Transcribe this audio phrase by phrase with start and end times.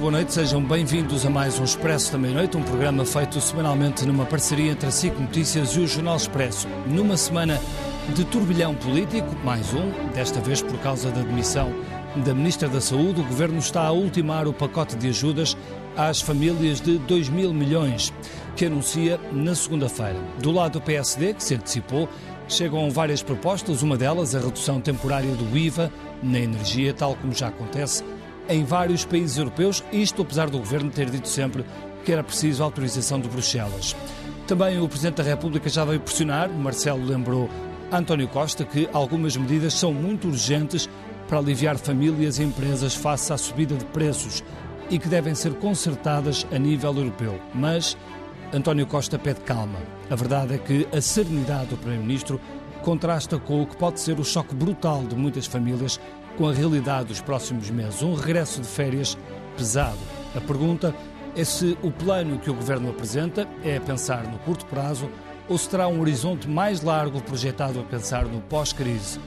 [0.00, 0.32] muito boa noite.
[0.32, 4.88] Sejam bem-vindos a mais um Expresso da Meia-Noite, um programa feito semanalmente numa parceria entre
[4.88, 6.66] a SIC Notícias e o Jornal Expresso.
[6.86, 7.60] Numa semana
[8.14, 11.70] de turbilhão político, mais um, desta vez por causa da demissão
[12.24, 15.54] da Ministra da Saúde, o Governo está a ultimar o pacote de ajudas
[15.94, 18.10] às famílias de 2 mil milhões,
[18.56, 20.18] que anuncia na segunda-feira.
[20.40, 22.08] Do lado do PSD, que se antecipou,
[22.48, 27.48] chegam várias propostas, uma delas a redução temporária do IVA na energia, tal como já
[27.48, 28.02] acontece
[28.50, 31.64] em vários países europeus, isto apesar do Governo ter dito sempre
[32.04, 33.94] que era preciso autorização de Bruxelas.
[34.46, 37.48] Também o Presidente da República já veio pressionar, Marcelo lembrou
[37.92, 40.88] a António Costa que algumas medidas são muito urgentes
[41.28, 44.42] para aliviar famílias e empresas face à subida de preços
[44.90, 47.40] e que devem ser consertadas a nível europeu.
[47.54, 47.96] Mas
[48.52, 49.78] António Costa pede calma.
[50.10, 52.40] A verdade é que a serenidade do Primeiro-Ministro
[52.82, 56.00] contrasta com o que pode ser o choque brutal de muitas famílias
[56.36, 58.02] com a realidade dos próximos meses.
[58.02, 59.16] Um regresso de férias
[59.56, 59.98] pesado.
[60.34, 60.94] A pergunta
[61.36, 65.10] é se o plano que o Governo apresenta é a pensar no curto prazo
[65.48, 69.18] ou se terá um horizonte mais largo projetado a pensar no pós-crise.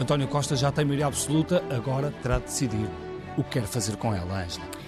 [0.00, 2.88] António Costa já tem maioria absoluta, agora terá de decidir
[3.36, 4.81] o que quer fazer com ela, Angela.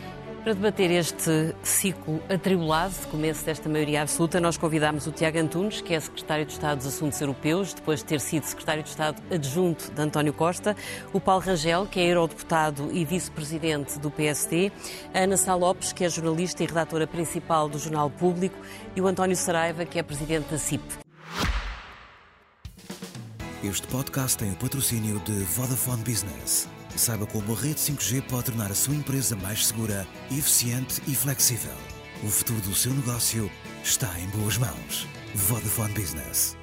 [0.45, 5.81] Para debater este ciclo atribulado de começo desta maioria absoluta, nós convidámos o Tiago Antunes,
[5.81, 9.23] que é Secretário de Estado dos Assuntos Europeus, depois de ter sido Secretário de Estado
[9.33, 10.77] adjunto de António Costa,
[11.15, 14.71] o Paulo Rangel, que é Eurodeputado e Vice-Presidente do PSD,
[15.15, 18.59] a Ana Sá Lopes, que é jornalista e redatora principal do Jornal Público,
[18.95, 20.85] e o António Saraiva, que é Presidente da CIP.
[23.63, 26.69] Este podcast tem o patrocínio de Vodafone Business.
[26.97, 31.75] Saiba como a rede 5G pode tornar a sua empresa mais segura, eficiente e flexível.
[32.23, 33.51] O futuro do seu negócio
[33.83, 35.07] está em boas mãos.
[35.35, 36.57] Vodafone Business.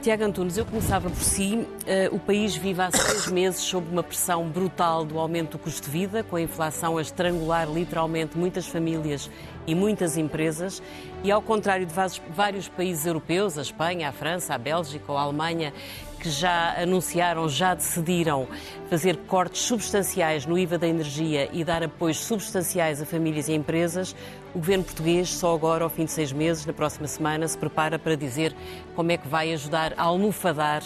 [0.00, 1.56] Tiago Antunes, eu começava por si.
[1.56, 5.82] Uh, o país vive há seis meses sob uma pressão brutal do aumento do custo
[5.82, 9.28] de vida, com a inflação a estrangular literalmente muitas famílias
[9.66, 10.82] e muitas empresas.
[11.22, 11.92] E ao contrário de
[12.30, 15.74] vários países europeus, a Espanha, a França, a Bélgica ou a Alemanha,
[16.18, 18.48] que já anunciaram, já decidiram
[18.90, 24.14] fazer cortes substanciais no IVA da energia e dar apoios substanciais a famílias e empresas,
[24.54, 27.98] o governo português, só agora, ao fim de seis meses, na próxima semana, se prepara
[27.98, 28.54] para dizer
[28.96, 30.82] como é que vai ajudar a almofadar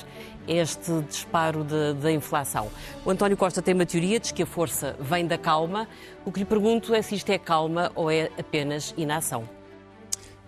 [0.46, 2.68] este disparo da inflação.
[3.04, 5.88] O António Costa tem uma teoria, diz que a força vem da calma.
[6.24, 9.48] O que lhe pergunto é se isto é calma ou é apenas inação.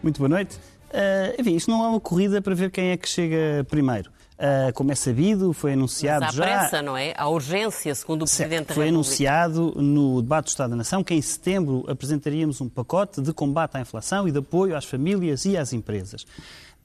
[0.03, 0.57] Muito boa noite.
[0.95, 4.14] Uh, enfim, isto não é uma corrida para ver quem é que chega primeiro.
[4.37, 6.59] Uh, como é sabido, foi anunciado Mas há já.
[6.59, 7.15] pressa, não é?
[7.17, 11.05] A urgência, segundo o Presidente certo, da Foi anunciado no debate do Estado da Nação
[11.05, 15.45] que em setembro apresentaríamos um pacote de combate à inflação e de apoio às famílias
[15.45, 16.27] e às empresas.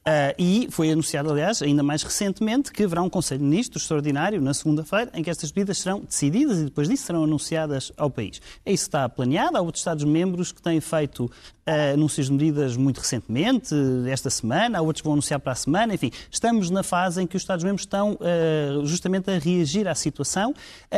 [0.09, 4.41] Uh, e foi anunciado, aliás, ainda mais recentemente, que haverá um Conselho de Ministros extraordinário
[4.41, 8.41] na segunda-feira, em que estas medidas serão decididas e depois disso serão anunciadas ao país.
[8.65, 9.55] É isso está planeado.
[9.55, 13.75] Há outros Estados-membros que têm feito uh, anúncios de medidas muito recentemente,
[14.09, 15.93] esta semana, há outros que vão anunciar para a semana.
[15.93, 20.55] Enfim, estamos na fase em que os Estados-membros estão uh, justamente a reagir à situação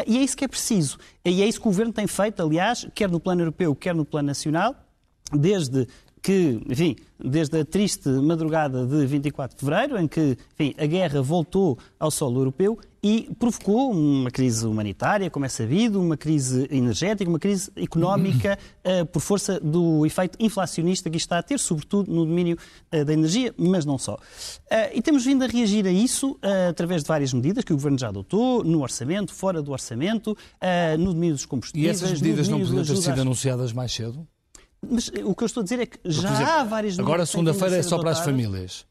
[0.07, 0.97] e é isso que é preciso.
[1.25, 4.05] E é isso que o Governo tem feito, aliás, quer no plano europeu, quer no
[4.05, 4.73] plano nacional,
[5.33, 5.85] desde
[6.21, 11.21] que, enfim, desde a triste madrugada de 24 de fevereiro, em que enfim, a guerra
[11.21, 17.27] voltou ao solo europeu e provocou uma crise humanitária, como é sabido, uma crise energética,
[17.27, 22.25] uma crise económica uh, por força do efeito inflacionista que está a ter, sobretudo no
[22.25, 22.57] domínio
[22.93, 24.13] uh, da energia, mas não só.
[24.13, 24.17] Uh,
[24.93, 26.37] e temos vindo a reagir a isso
[26.69, 30.37] através de várias medidas que o Governo já adotou, no orçamento, fora do orçamento,
[30.99, 32.01] no domínio dos combustíveis.
[32.01, 34.27] E essas medidas não podiam ter sido anunciadas mais cedo?
[34.87, 37.77] Mas o que eu estou a dizer é que já exemplo, há várias Agora, segunda-feira
[37.77, 38.85] é só para as famílias.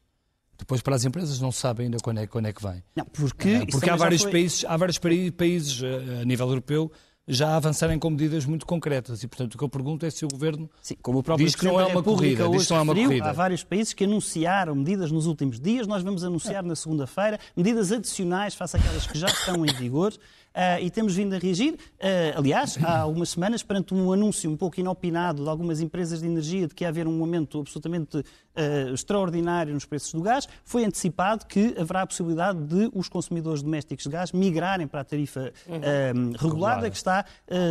[0.57, 2.83] Depois, para as empresas, não se sabe ainda quando é, quando é que vem.
[2.95, 4.31] Não, porque é, porque há vários, foi...
[4.31, 6.91] países, há vários países eh, a nível europeu
[7.27, 9.23] já avançarem com medidas muito concretas.
[9.23, 11.55] E, portanto, o que eu pergunto é se o Governo Sim, como o próprio diz
[11.55, 12.47] que não é uma corrida.
[12.49, 13.29] Diz que não é uma corrida.
[13.29, 15.87] Há vários países que anunciaram medidas nos últimos dias.
[15.87, 20.13] Nós vamos anunciar na segunda-feira medidas adicionais face àquelas que já estão em vigor.
[20.51, 21.73] Uh, e temos vindo a reagir.
[21.73, 26.27] Uh, aliás, há algumas semanas, perante um anúncio um pouco inopinado de algumas empresas de
[26.27, 30.83] energia de que ia haver um aumento absolutamente uh, extraordinário nos preços do gás, foi
[30.83, 35.53] antecipado que haverá a possibilidade de os consumidores domésticos de gás migrarem para a tarifa
[35.67, 36.33] uhum.
[36.37, 37.25] regulada, que está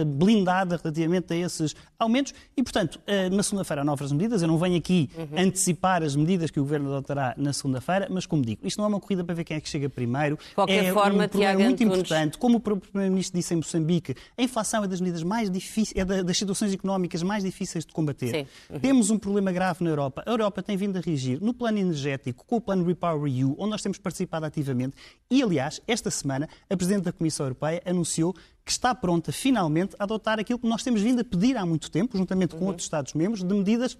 [0.06, 2.32] blindada relativamente a esses aumentos.
[2.56, 3.00] E, portanto,
[3.32, 4.42] na segunda-feira há novas medidas.
[4.42, 5.46] Eu não venho aqui uhum.
[5.46, 8.88] antecipar as medidas que o Governo adotará na segunda-feira, mas, como digo, isto não é
[8.88, 10.36] uma corrida para ver quem é que chega primeiro.
[10.36, 12.38] De qualquer é forma, um problema Tiago muito importante.
[12.38, 16.04] Como o próprio Primeiro-Ministro disse em Moçambique, a inflação é das medidas mais difíceis, é
[16.04, 18.46] das situações económicas mais difíceis de combater.
[18.68, 18.80] Uhum.
[18.80, 20.22] Temos um problema grave na Europa.
[20.26, 23.70] A Europa tem vindo a reagir no plano energético, com o plano Repower EU, onde
[23.70, 24.96] nós temos participado ativamente.
[25.30, 28.34] E, aliás, esta semana, a Presidente da Comissão Europeia anunciou
[28.64, 31.90] que está pronta, finalmente, a adotar aquilo que nós temos vindo a pedir há muito
[31.90, 32.68] tempo, juntamente com uhum.
[32.68, 33.98] outros Estados-membros, de medidas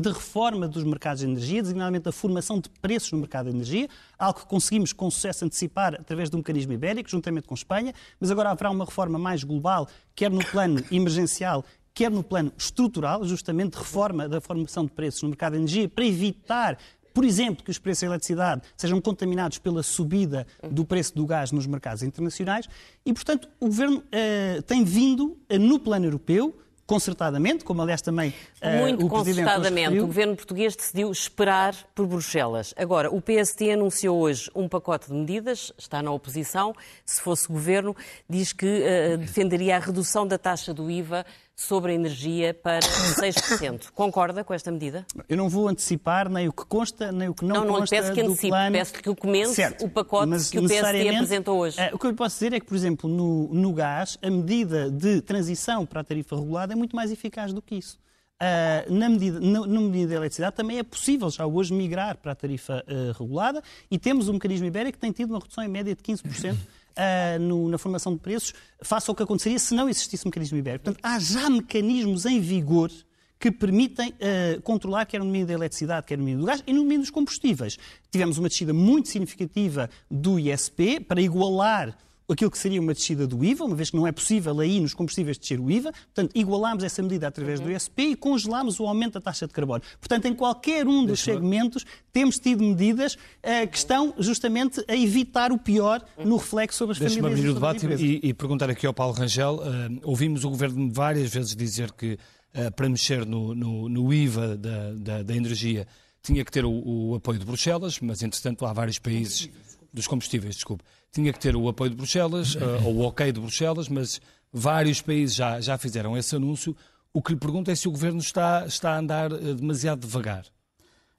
[0.00, 3.88] de reforma dos mercados de energia, designadamente a formação de preços no mercado de energia,
[4.18, 8.50] algo que conseguimos com sucesso antecipar através do mecanismo ibérico, juntamente com Espanha, mas agora
[8.50, 13.78] haverá uma reforma mais global, quer no plano emergencial, quer no plano estrutural, justamente de
[13.78, 16.78] reforma da formação de preços no mercado de energia, para evitar
[17.14, 21.52] por exemplo, que os preços da eletricidade sejam contaminados pela subida do preço do gás
[21.52, 22.68] nos mercados internacionais.
[23.06, 28.34] E, portanto, o Governo uh, tem vindo, uh, no plano europeu, concertadamente, como aliás também
[28.62, 29.98] uh, Muito o concertadamente.
[29.98, 32.74] O governo português decidiu esperar por Bruxelas.
[32.76, 36.74] Agora, o PST anunciou hoje um pacote de medidas, está na oposição.
[37.04, 37.96] Se fosse governo,
[38.28, 41.24] diz que uh, defenderia a redução da taxa do IVA
[41.56, 43.90] sobre a energia para 6%.
[43.94, 45.06] Concorda com esta medida?
[45.28, 48.02] Eu não vou antecipar nem o que consta, nem o que não, não consta Não,
[48.02, 48.72] não peço que antecipe, plano...
[48.72, 51.80] peço que comente certo, o pacote que o PSD apresentou hoje.
[51.80, 54.30] Uh, o que eu lhe posso dizer é que, por exemplo, no, no gás, a
[54.30, 57.98] medida de transição para a tarifa regulada é muito mais eficaz do que isso.
[58.42, 62.32] Uh, na, medida, na, na, medida da eletricidade também é possível já hoje migrar para
[62.32, 65.68] a tarifa uh, regulada e temos um mecanismo ibérico que tem tido uma redução em
[65.68, 66.56] média de 15%
[66.96, 70.58] uh, no, na formação de preços, face ao que aconteceria se não existisse um mecanismo
[70.58, 70.84] ibérico.
[70.84, 72.90] Portanto, há já mecanismos em vigor
[73.38, 76.72] que permitem uh, controlar quer no domínio da eletricidade, quer no domínio do gás e
[76.72, 77.78] no domínio dos combustíveis.
[78.10, 81.96] Tivemos uma descida muito significativa do ISP para igualar
[82.32, 84.94] aquilo que seria uma descida do IVA, uma vez que não é possível aí nos
[84.94, 85.92] combustíveis descer o IVA.
[85.92, 89.82] Portanto, igualámos essa medida através do ISP e congelámos o aumento da taxa de carbono.
[90.00, 95.52] Portanto, em qualquer um dos segmentos, temos tido medidas uh, que estão justamente a evitar
[95.52, 97.22] o pior no reflexo sobre as famílias.
[97.22, 99.56] Deixa-me abrir o debate e, e, perguntar aqui ao Paulo Rangel.
[99.56, 102.14] Uh, ouvimos o Governo várias vezes dizer que
[102.54, 105.86] uh, para mexer no, no, no IVA da, da, da, energia
[106.22, 109.50] tinha que ter o, o apoio de Bruxelas, mas entretanto há vários países
[109.94, 110.82] dos combustíveis, desculpe,
[111.12, 114.20] tinha que ter o apoio de Bruxelas, uh, ou o ok de Bruxelas, mas
[114.52, 116.76] vários países já, já fizeram esse anúncio.
[117.12, 120.44] O que lhe pergunto é se o Governo está, está a andar uh, demasiado devagar.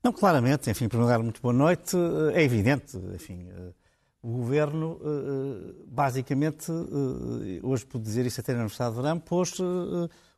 [0.04, 1.98] Não, claramente, enfim, em primeiro lugar, muito boa noite.
[2.36, 3.48] É evidente, enfim,
[4.22, 5.00] o Governo,
[5.88, 6.72] basicamente,
[7.64, 9.60] hoje pude dizer isso até na Universidade de Verão, pôs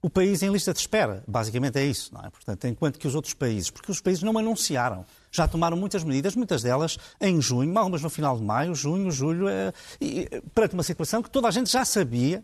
[0.02, 1.22] o país em lista de espera.
[1.28, 2.30] Basicamente é isso, não é?
[2.30, 6.36] Portanto, enquanto que os outros países, porque os países não anunciaram, já tomaram muitas medidas,
[6.36, 10.84] muitas delas em junho, algumas no final de maio, junho, julho, é, e, perante uma
[10.84, 12.44] situação que toda a gente já sabia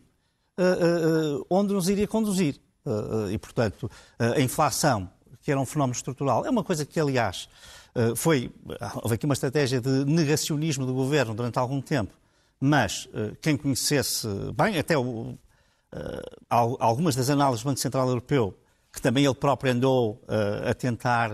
[0.58, 2.60] uh, uh, onde nos iria conduzir.
[3.32, 3.90] E, portanto,
[4.20, 5.10] a inflação,
[5.42, 7.48] que era um fenómeno estrutural, é uma coisa que, aliás,
[8.18, 8.52] foi.
[8.96, 12.14] Houve aqui uma estratégia de negacionismo do governo durante algum tempo,
[12.60, 13.08] mas
[13.42, 15.38] quem conhecesse bem, até o,
[16.50, 18.54] algumas das análises do Banco Central Europeu,
[18.92, 20.22] que também ele próprio andou
[20.70, 21.32] a tentar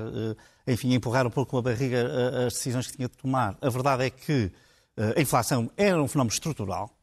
[0.69, 3.57] enfim, empurrar um pouco com a barriga as decisões que tinha de tomar.
[3.62, 4.51] A verdade é que
[5.00, 6.94] eh, a inflação era um fenómeno estrutural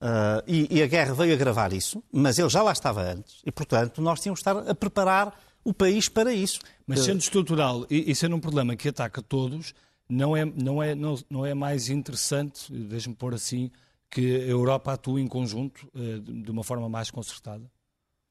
[0.00, 4.00] uh, e, a guerra veio agravar isso, mas ele já lá estava antes e, portanto,
[4.00, 6.60] nós tínhamos de estar a preparar o país para isso.
[6.86, 9.74] Mas sendo estrutural e, sendo um problema que ataca todos,
[10.08, 13.70] não é, não é, não, não é mais interessante, deixe-me pôr assim,
[14.10, 17.70] que a Europa atue em conjunto de uma forma mais concertada?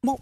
[0.03, 0.17] Bom,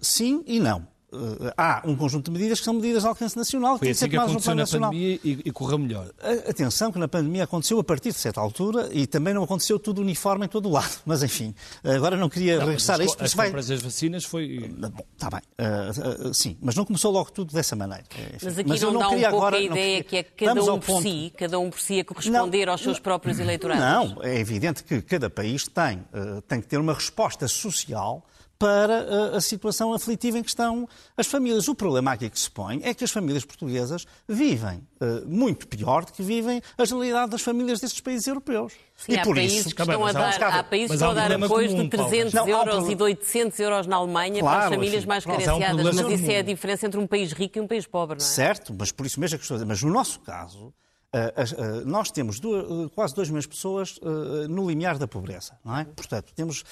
[0.00, 0.86] sim e não.
[1.12, 3.78] Uh, há um conjunto de medidas que são medidas de alcance nacional.
[3.78, 4.90] Foi assim que aconteceu na nacional.
[4.90, 6.08] pandemia e, e, correu melhor.
[6.48, 10.00] Atenção que na pandemia aconteceu a partir de certa altura e também não aconteceu tudo
[10.00, 11.00] uniforme em todo o lado.
[11.04, 11.52] Mas enfim,
[11.82, 13.22] agora não queria não, regressar a isto.
[13.22, 13.76] As compras vai...
[13.76, 14.72] das vacinas foi...
[14.78, 15.40] Bom, está bem.
[15.58, 18.04] Uh, uh, sim, mas não começou logo tudo dessa maneira.
[18.14, 20.04] Enfim, mas aqui mas não, não dá um pouco agora, a ideia não...
[20.04, 23.00] que é cada um por si, cada um por si a corresponder não, aos seus
[23.00, 24.14] próprios eleitorados.
[24.14, 26.04] Não, é evidente que cada país tem,
[26.46, 28.24] tem que ter uma resposta social
[28.60, 30.86] para a situação aflitiva em que estão
[31.16, 31.66] as famílias.
[31.66, 36.04] O problema aqui que se põe é que as famílias portuguesas vivem uh, muito pior
[36.04, 38.74] do que vivem a generalidade das famílias destes países europeus.
[38.98, 41.14] Sim, e há por países isso, que estão a dar, há países que estão a
[41.14, 44.68] dar apoios de 300 não, euros um e de 800 euros na Alemanha claro, para
[44.68, 45.80] as famílias mais carenciadas.
[45.80, 48.26] Um mas isso é a diferença entre um país rico e um país pobre, não
[48.26, 48.28] é?
[48.28, 49.66] Certo, mas por isso mesmo é que estou a dizer.
[49.66, 50.70] Mas no nosso caso,
[51.12, 53.98] Uh, uh, nós temos duas, uh, quase 2 milhões de pessoas
[54.48, 55.84] no limiar da pobreza, não é?
[55.84, 56.64] Portanto, temos.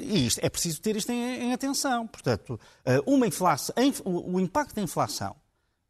[0.00, 2.06] e isto, é preciso ter isto em, em atenção.
[2.06, 2.58] Portanto,
[3.06, 5.36] uma inflação, o, o, impacto da inflação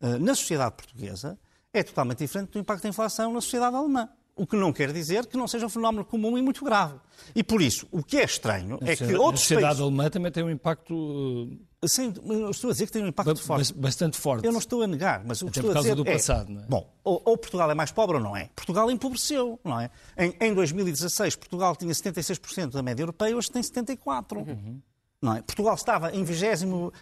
[0.01, 1.39] na sociedade portuguesa
[1.73, 4.09] é totalmente diferente do impacto da inflação na sociedade alemã.
[4.35, 6.95] O que não quer dizer que não seja um fenómeno comum e muito grave.
[7.35, 9.83] E por isso, o que é estranho é que outros A sociedade países...
[9.83, 11.49] alemã também tem um impacto
[11.87, 13.73] Sim, eu estou a dizer que tem um impacto ba- forte.
[13.75, 14.45] bastante forte.
[14.45, 16.13] Eu não estou a negar, mas o que estou por causa a dizer do é,
[16.15, 16.67] passado, não é?
[16.67, 18.51] Bom, ou, ou Portugal é mais pobre ou não é.
[18.57, 19.89] Portugal empobreceu, não é?
[20.17, 24.49] Em, em 2016, Portugal tinha 76% da média europeia, hoje tem 74%.
[24.49, 24.81] Uhum.
[25.23, 25.43] Não é?
[25.43, 26.43] Portugal estava em 20,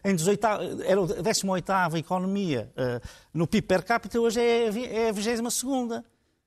[0.05, 0.47] em 18,
[0.87, 3.01] era a 18ª economia eh,
[3.33, 6.03] no PIB per capita, hoje é, é a 22ª.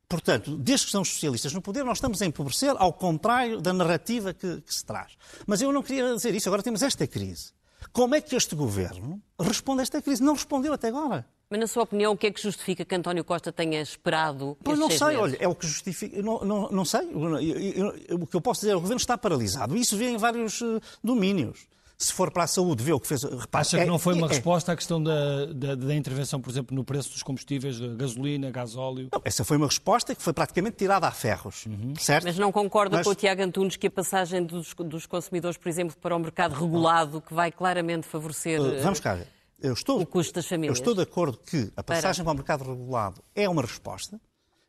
[0.08, 3.72] Portanto, desde que são os socialistas no poder, nós estamos a empobrecer, ao contrário da
[3.72, 5.12] narrativa que, que se traz.
[5.46, 7.54] Mas eu não queria dizer isso, agora temos esta crise.
[7.92, 10.22] Como é que este governo responde a esta crise?
[10.24, 11.26] Não respondeu até agora.
[11.50, 14.78] Mas, na sua opinião, o que é que justifica que António Costa tenha esperado Pois
[14.78, 15.22] não sei, meses?
[15.22, 16.22] olha, é o que justifica.
[16.22, 17.10] Não, não, não sei.
[17.12, 19.76] Eu- eu- eu- o que eu posso dizer é que o governo está paralisado.
[19.76, 21.68] Isso vê em vários eh, domínios.
[22.02, 23.24] Se for para a saúde, vê o que fez.
[23.24, 25.94] Repare, Acha que é- não foi uma é- é- resposta à questão da, da, da
[25.94, 29.10] intervenção, por exemplo, no preço dos combustíveis, da gasolina, gasóleo?
[29.12, 31.66] Não, essa foi uma resposta que foi praticamente tirada a ferros.
[32.00, 32.24] Certo?
[32.24, 35.68] Mas não concorda Mas- com o Tiago Antunes que a passagem dos, dos consumidores, por
[35.68, 39.28] exemplo, para o mercado regulado, que vai claramente favorecer Uh, Vamos cá ver.
[39.62, 40.78] Eu estou, o custo das famílias?
[40.78, 44.18] Eu estou de acordo que a passagem para o mercado regulado é uma resposta,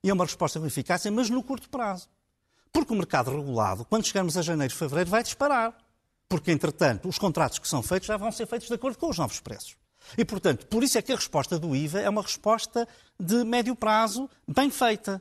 [0.02, 2.08] e é uma resposta com eficácia, mas no curto prazo.
[2.72, 5.72] Porque o mercado regulado, quando chegarmos a janeiro e fevereiro, vai disparar.
[6.30, 9.18] Porque, entretanto, os contratos que são feitos já vão ser feitos de acordo com os
[9.18, 9.76] novos preços.
[10.16, 12.87] E, portanto, por isso é que a resposta do IVA é uma resposta
[13.18, 15.20] de médio prazo bem feita.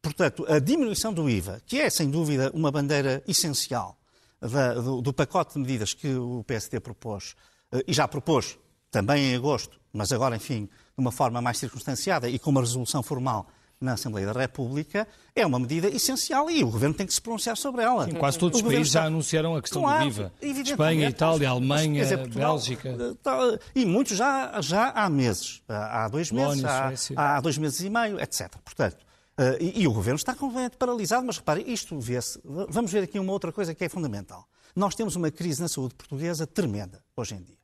[0.00, 3.98] Portanto, a diminuição do IVA, que é, sem dúvida, uma bandeira essencial
[4.40, 7.34] da- do, do pacote de medidas que o PSD propôs,
[7.72, 8.56] eh, e já propôs
[8.88, 13.02] também em agosto, mas agora, enfim, de uma forma mais circunstanciada e com uma resolução
[13.02, 13.48] formal
[13.80, 17.56] na Assembleia da República, é uma medida essencial e o Governo tem que se pronunciar
[17.56, 18.06] sobre ela.
[18.06, 20.32] Sim, quase todos O os países já está- anunciaram a questão Claro, do IVA.
[20.40, 22.88] Espanha, Itália, Alemanha, dizer, Portugal, Bélgica.
[22.88, 27.58] eh, e muitos já, já há meses, há há dois meses, Polónia, há, há dois
[27.58, 28.48] meses e meio, etc.
[28.64, 28.96] Portanto,
[29.36, 32.40] eh, e, e o Governo está completamente paralisado, mas repare, isto vê-se.
[32.70, 34.48] Vamos ver aqui uma outra coisa que é fundamental.
[34.74, 37.56] Nós temos uma crise na saúde portuguesa tremenda hoje em dia.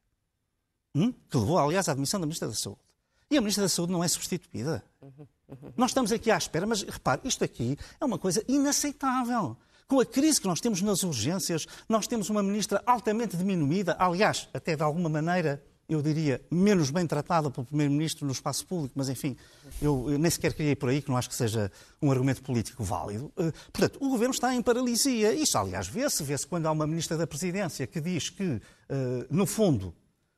[0.95, 1.11] Hum?
[1.31, 2.81] Que levou, aliás, à admissão da Ministra da Saúde.
[3.31, 4.85] E a Ministra da Saúde não é substituída.
[5.77, 9.57] Nós estamos aqui à espera, mas repare, isto aqui é uma coisa inaceitável.
[9.87, 14.49] Com a crise que nós temos nas urgências, nós temos uma ministra altamente diminuída, aliás,
[14.55, 19.11] até de alguma maneira, eu diria, menos bem tratada pelo Primeiro-Ministro no espaço público, mas
[19.11, 19.37] enfim,
[19.83, 22.83] eu, nem sequer queria ir por aí, que não acho que seja um argumento político
[22.83, 23.31] válido.
[23.37, 25.35] Eh, Portanto, o Governo está em paralisia.
[25.35, 29.45] Isso, aliás, vê-se, vê-se quando há uma Ministra da Presidência que diz que, eh, no
[29.45, 29.95] fundo,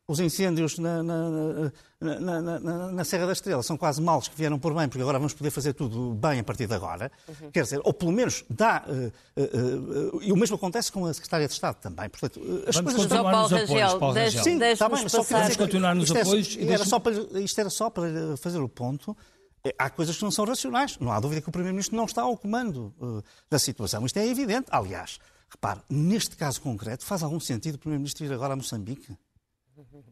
[0.07, 4.29] os incêndios na, na, na, na- na- na- na Serra da Estrela são quase males
[4.29, 7.11] que vieram por bem, porque agora vamos poder fazer tudo bem a partir de agora.
[7.53, 8.85] Quer dizer, ou pelo menos dá.
[8.87, 12.09] eh, eh, eh, e o mesmo acontece com a Secretária de Estado também.
[12.11, 13.03] Portanto, as Vamos coisas.
[13.13, 14.45] continuar nos apoios, Rangel, Paulo Rangel.
[14.45, 17.13] Sim, está bem, só queria Vamos continuar nos isto é- apoios e era só para,
[17.41, 19.17] isto era só para fazer o ponto.
[19.65, 20.99] Eh, Há coisas que não são racionais.
[20.99, 24.05] Não há dúvida que o Primeiro-Ministro não está ao comando eh, da situação.
[24.05, 24.67] Isto é evidente.
[24.71, 25.19] Aliás,
[25.49, 29.17] repare, neste caso concreto, faz algum sentido o Primeiro-Ministro ir agora a Moçambique?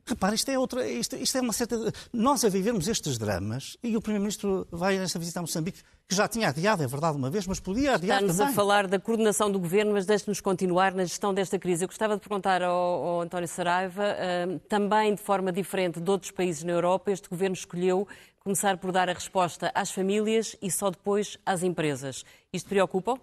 [0.04, 0.88] Repare, isto é outra.
[0.88, 1.76] Isto, isto é uma certa.
[2.12, 6.26] Nós a vivermos estes dramas e o Primeiro-Ministro vai nesta visita a Moçambique, que já
[6.26, 8.52] tinha adiado, é verdade, uma vez, mas podia adiar Está-nos também.
[8.52, 11.84] a falar da coordenação do governo, mas deixe-nos continuar na gestão desta crise.
[11.84, 16.30] Eu gostava de perguntar ao, ao António Saraiva, ah, também de forma diferente de outros
[16.30, 18.06] países na Europa, este governo escolheu
[18.40, 22.24] começar por dar a resposta às famílias e só depois às empresas.
[22.52, 23.18] Isto preocupa?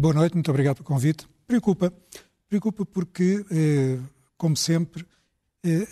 [0.00, 1.26] Boa noite, muito obrigado pelo convite.
[1.46, 1.92] Preocupa.
[2.48, 3.98] Preocupa porque, eh,
[4.38, 5.04] como sempre,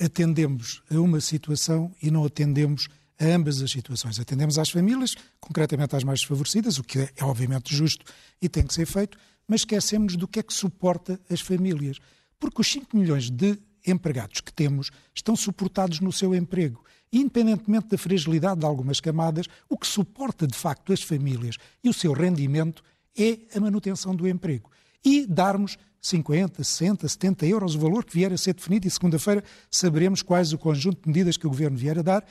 [0.04, 2.88] atendemos a uma situação e não atendemos
[3.18, 4.18] a ambas as situações.
[4.18, 8.04] Atendemos às famílias, concretamente às mais desfavorecidas, o que é, é obviamente justo
[8.40, 11.98] e tem que ser feito, mas esquecemos do que é que suporta as famílias.
[12.38, 16.84] Porque os 5 milhões de empregados que temos estão suportados no seu emprego.
[17.12, 21.92] Independentemente da fragilidade de algumas camadas, o que suporta de facto as famílias e o
[21.92, 22.82] seu rendimento
[23.16, 24.70] é a manutenção do emprego.
[25.04, 29.44] E darmos 50, 60, 70 euros, o valor que vier a ser definido, e segunda-feira
[29.70, 32.24] saberemos quais o conjunto de medidas que o Governo vier a dar,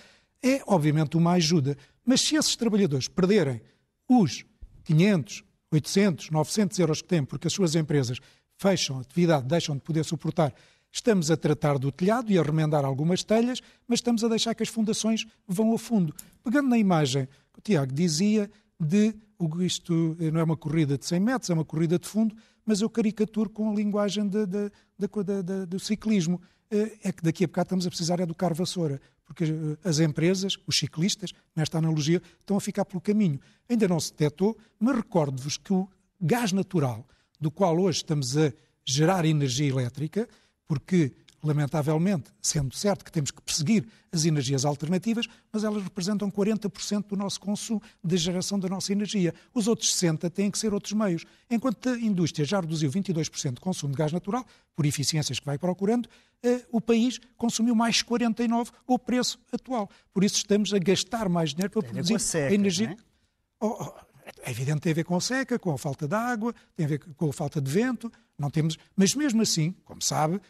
[0.44, 1.78] é obviamente uma ajuda.
[2.06, 3.62] Mas se esses trabalhadores perderem
[4.10, 4.44] os
[4.84, 8.20] 500, 800, 900 euros que têm, porque as suas empresas
[8.58, 10.54] fecham a atividade, deixam de poder suportar,
[10.92, 14.63] estamos a tratar do telhado e a remendar algumas telhas, mas estamos a deixar que
[14.63, 16.13] as fundações vão ao fundo.
[16.44, 19.16] Pegando na imagem que o Tiago dizia de
[19.62, 22.89] isto não é uma corrida de 100 metros, é uma corrida de fundo, mas eu
[22.89, 24.72] caricaturo com a linguagem de- de-
[25.44, 26.41] da- do ciclismo.
[26.70, 30.58] Eh, É que daqui a bocado estamos a precisar educar vassoura, porque eh, as empresas,
[30.68, 33.39] os ciclistas, nesta analogia, estão a ficar pelo caminho.
[33.70, 35.88] Ainda não se detectou, mas recordo-vos que o
[36.20, 37.06] gás natural,
[37.39, 38.53] do qual hoje estamos a
[38.86, 40.27] gerar energia elétrica,
[40.68, 41.12] porque
[41.43, 47.15] lamentavelmente, sendo certo que temos que perseguir as energias alternativas, mas elas representam 40% do
[47.15, 49.33] nosso consumo, da geração da nossa energia.
[49.53, 51.25] Os outros 60% têm que ser outros meios.
[51.50, 54.45] Enquanto a indústria já reduziu 22% de consumo de gás natural,
[54.75, 56.10] por eficiências que vai procurando,
[56.43, 59.89] eh, o país consumiu mais 49% o preço atual.
[60.13, 62.91] Por isso estamos a gastar mais dinheiro para produzir seca, energia.
[62.91, 62.95] É?
[63.60, 63.93] Oh, oh,
[64.43, 66.86] é evidente que tem a ver com a seca, com a falta de água, tem
[66.86, 70.41] a ver com a falta de vento, não temos, mas mesmo assim, como sabe,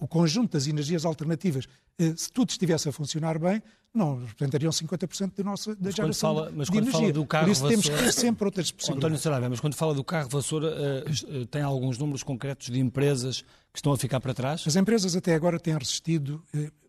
[0.00, 1.66] o conjunto das energias alternativas,
[1.98, 3.62] eh, se tudo estivesse a funcionar bem,
[3.94, 7.00] não representariam 50% da nossa da geração fala, mas de quando energia.
[7.00, 9.20] fala do carro Por isso temos que vassoura- ter sempre outras António possibilidades.
[9.22, 11.04] Saraiva, mas quando fala do carro vassoura, eh,
[11.42, 13.42] eh, tem alguns números concretos de empresas
[13.72, 14.62] que estão a ficar para trás?
[14.66, 16.42] As empresas até agora têm resistido,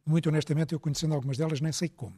[0.06, 2.16] muito honestamente, eu conhecendo algumas delas, nem sei como.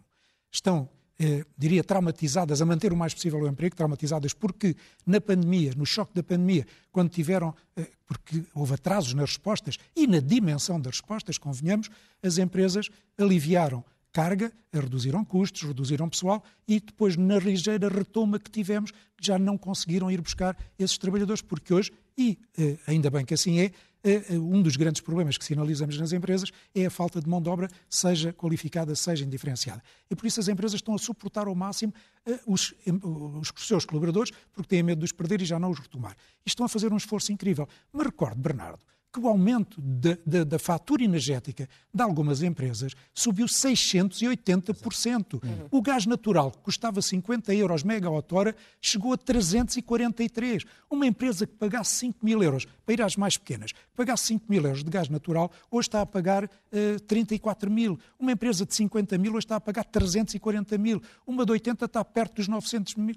[0.51, 0.87] Estão,
[1.19, 5.85] eh, diria, traumatizadas a manter o mais possível o emprego, traumatizadas porque na pandemia, no
[5.85, 10.99] choque da pandemia, quando tiveram, eh, porque houve atrasos nas respostas e na dimensão das
[10.99, 11.89] respostas, convenhamos,
[12.21, 18.91] as empresas aliviaram carga, reduziram custos, reduziram pessoal e depois, na ligeira retoma que tivemos,
[19.19, 23.59] já não conseguiram ir buscar esses trabalhadores, porque hoje, e eh, ainda bem que assim
[23.59, 23.71] é,
[24.31, 27.69] um dos grandes problemas que sinalizamos nas empresas é a falta de mão de obra,
[27.89, 29.81] seja qualificada, seja indiferenciada.
[30.09, 31.93] E por isso as empresas estão a suportar ao máximo
[32.25, 35.79] eh, os, os seus colaboradores, porque têm medo de os perder e já não os
[35.79, 36.15] retomar.
[36.45, 37.67] E estão a fazer um esforço incrível.
[37.93, 38.79] Me recordo, Bernardo,
[39.13, 45.39] que o aumento da, da- da fatura energética de algumas empresas subiu 680%.
[45.71, 50.63] O gás natural, que custava 50 euros megawatt-hora, chegou a 343.
[50.89, 54.45] Uma empresa que pagasse 5 mil euros, para ir às mais pequenas, que pagasse 5
[54.49, 57.99] mil euros de gás natural, hoje está a pagar eh, 34 mil.
[58.19, 61.01] Uma empresa de 50 mil, hoje está a pagar 340 mil.
[61.25, 63.15] Uma de 80 está perto dos 900 mil.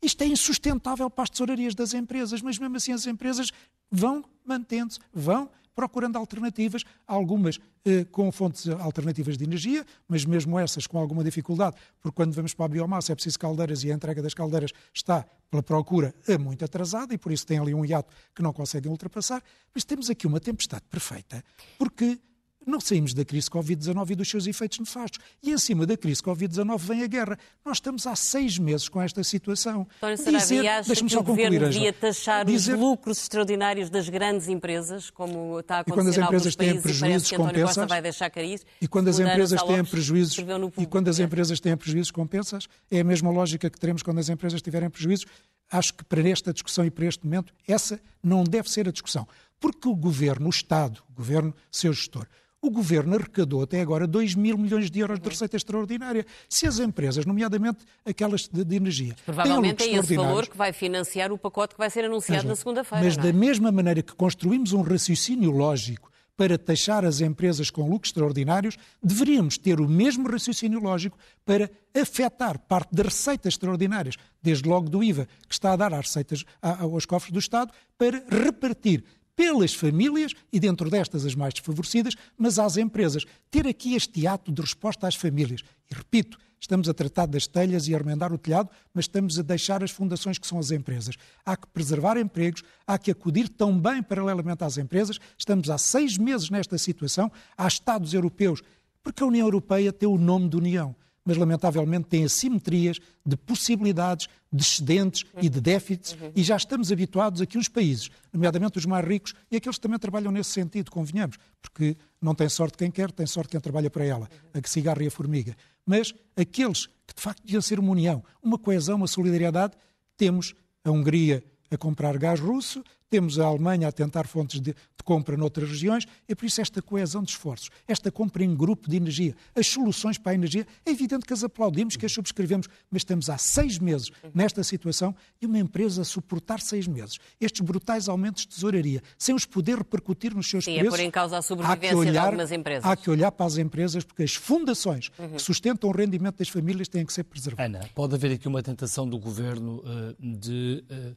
[0.00, 3.50] Isto é insustentável para as tesourarias das empresas, mas mesmo assim as empresas
[3.90, 10.88] vão mantendo-se, vão procurando alternativas, algumas eh, com fontes alternativas de energia, mas mesmo essas
[10.88, 14.20] com alguma dificuldade, porque quando vamos para a biomassa é preciso caldeiras e a entrega
[14.20, 18.42] das caldeiras está pela procura muito atrasada e por isso tem ali um hiato que
[18.42, 19.40] não conseguem ultrapassar.
[19.72, 21.44] Mas temos aqui uma tempestade perfeita,
[21.78, 22.18] porque
[22.68, 25.18] não saímos da crise Covid-19 e dos seus efeitos nefastos.
[25.42, 27.38] E em cima da crise Covid-19 vem a guerra.
[27.64, 29.86] Nós estamos há seis meses com esta situação.
[30.00, 34.08] Saraiva, e acha que só o concluir, Governo devia taxar Dizer- os lucros extraordinários das
[34.08, 37.88] grandes empresas, como está a E quando as acontecer empresas têm prejuízos, compensas?
[37.88, 38.60] vai deixar cair.
[38.80, 40.38] E quando as empresas têm prejuízos,
[40.76, 42.68] e quando as empresas têm prejuízos, compensas?
[42.90, 45.26] É a mesma lógica que teremos quando as empresas tiverem prejuízos.
[45.70, 49.26] Acho que para esta discussão e para este momento, essa não deve ser a discussão.
[49.60, 52.26] Porque o governo, o Estado, o governo, seu gestor,
[52.60, 56.26] o governo arrecadou até agora 2 mil milhões de euros de receita extraordinária.
[56.48, 60.72] Se as empresas, nomeadamente aquelas de, de energia, têm Provavelmente é esse valor que vai
[60.72, 63.04] financiar o pacote que vai ser anunciado na segunda-feira.
[63.04, 63.20] Mas é?
[63.20, 68.76] da mesma maneira que construímos um raciocínio lógico para taxar as empresas com lucros extraordinários,
[69.02, 75.02] deveríamos ter o mesmo raciocínio lógico para afetar parte das receitas extraordinárias, desde logo do
[75.02, 79.04] IVA, que está a dar às receitas, aos cofres do Estado, para repartir
[79.38, 83.24] pelas famílias e dentro destas as mais desfavorecidas, mas às empresas.
[83.48, 85.60] Ter aqui este ato de resposta às famílias.
[85.88, 89.42] E repito, estamos a tratar das telhas e a remendar o telhado, mas estamos a
[89.42, 91.14] deixar as fundações que são as empresas.
[91.46, 95.20] Há que preservar empregos, há que acudir também paralelamente às empresas.
[95.38, 98.60] Estamos há seis meses nesta situação, há Estados europeus,
[99.04, 100.96] porque a União Europeia tem o nome de União
[101.28, 107.42] mas lamentavelmente tem assimetrias de possibilidades, de excedentes e de déficits, e já estamos habituados
[107.42, 110.90] a que uns países, nomeadamente os mais ricos, e aqueles que também trabalham nesse sentido,
[110.90, 115.04] convenhamos, porque não tem sorte quem quer, tem sorte quem trabalha para ela, a cigarra
[115.04, 115.54] e a formiga.
[115.84, 119.74] Mas aqueles que de facto deviam ser uma união, uma coesão, uma solidariedade,
[120.16, 125.02] temos a Hungria a comprar gás russo, temos a Alemanha a tentar fontes de, de
[125.04, 128.96] compra noutras regiões, e por isso esta coesão de esforços, esta compra em grupo de
[128.96, 133.00] energia, as soluções para a energia, é evidente que as aplaudimos, que as subscrevemos, mas
[133.00, 138.08] estamos há seis meses nesta situação e uma empresa a suportar seis meses estes brutais
[138.08, 140.98] aumentos de tesouraria, sem os poder repercutir nos seus Sim, é preços.
[140.98, 142.84] pôr em causa a há que sobrevivência de olhar- algumas empresas.
[142.84, 146.88] Há que olhar para as empresas, porque as fundações que sustentam o rendimento das famílias
[146.88, 147.74] têm que ser preservadas.
[147.74, 151.12] Ana, pode haver aqui uma tentação do governo eh, de eh,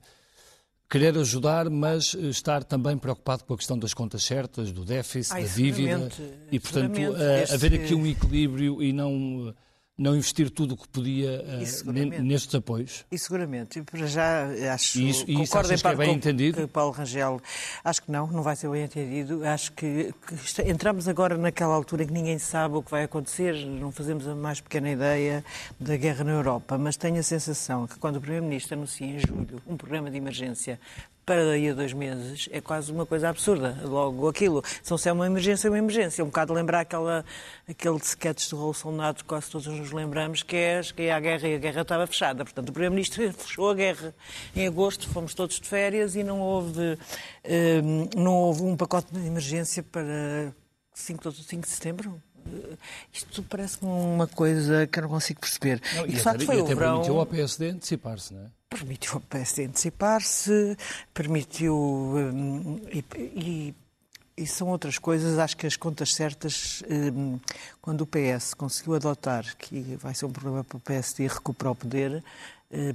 [0.91, 5.33] querer ajudar, mas eh, estar também preocupado com a questão das contas certas, do déficit,
[5.33, 6.09] Ai, da dívida.
[6.51, 9.53] e, portanto, eh, haver aqui um equilíbrio e não, eh,
[10.01, 13.05] não investir tudo o que podia eh, Isso, nestes apoios.
[13.11, 15.95] E seguramente, e para já acho, E isso- e isso concordo em achas que é
[15.95, 16.67] bem com entendido?
[16.67, 17.39] Paulo Rangel,
[17.83, 19.45] acho que não, não vai ser bem entendido.
[19.45, 23.03] Acho que, que está- entramos agora naquela altura em que ninguém sabe o que vai
[23.03, 25.45] acontecer, não fazemos a mais pequena ideia
[25.79, 29.61] da guerra na Europa, mas tenho a sensação que quando o Primeiro-Ministro anuncia em julho
[29.67, 30.79] um programa de emergência
[31.25, 33.77] para daí a dois meses é quase uma coisa absurda.
[33.83, 36.23] Logo aquilo, são se é uma emergência, é uma emergência.
[36.23, 37.23] Um bocado lembrar aquela,
[37.69, 41.47] aquele sketch do Raul Nato, quase todos nos lembramos, que é que é a guerra
[41.47, 42.43] e a guerra estava fechada.
[42.43, 44.13] Portanto, o Primeiro-Ministro fechou a guerra
[44.55, 46.97] em agosto, fomos todos de férias e não houve,
[47.43, 47.81] eh,
[48.15, 50.53] não houve um pacote de emergência para
[50.93, 52.21] 5 de, 5 de setembro.
[52.47, 52.77] Eh,
[53.13, 55.81] isto parece-me uma coisa que eu não consigo perceber.
[55.95, 56.91] Não, e, e de até, facto, foi e o até verão...
[56.93, 58.60] permitiu ao PSD antecipar-se, não é?
[58.75, 60.77] Permitiu ao PSD antecipar-se,
[61.13, 61.75] permitiu.
[61.75, 63.75] hum, e, e-
[64.37, 65.37] e são outras coisas.
[65.37, 67.37] Acho que as contas certas, hum,
[67.81, 71.75] quando o PS conseguiu adotar, que vai ser um problema para o PSD recuperar o
[71.75, 72.23] poder, eh,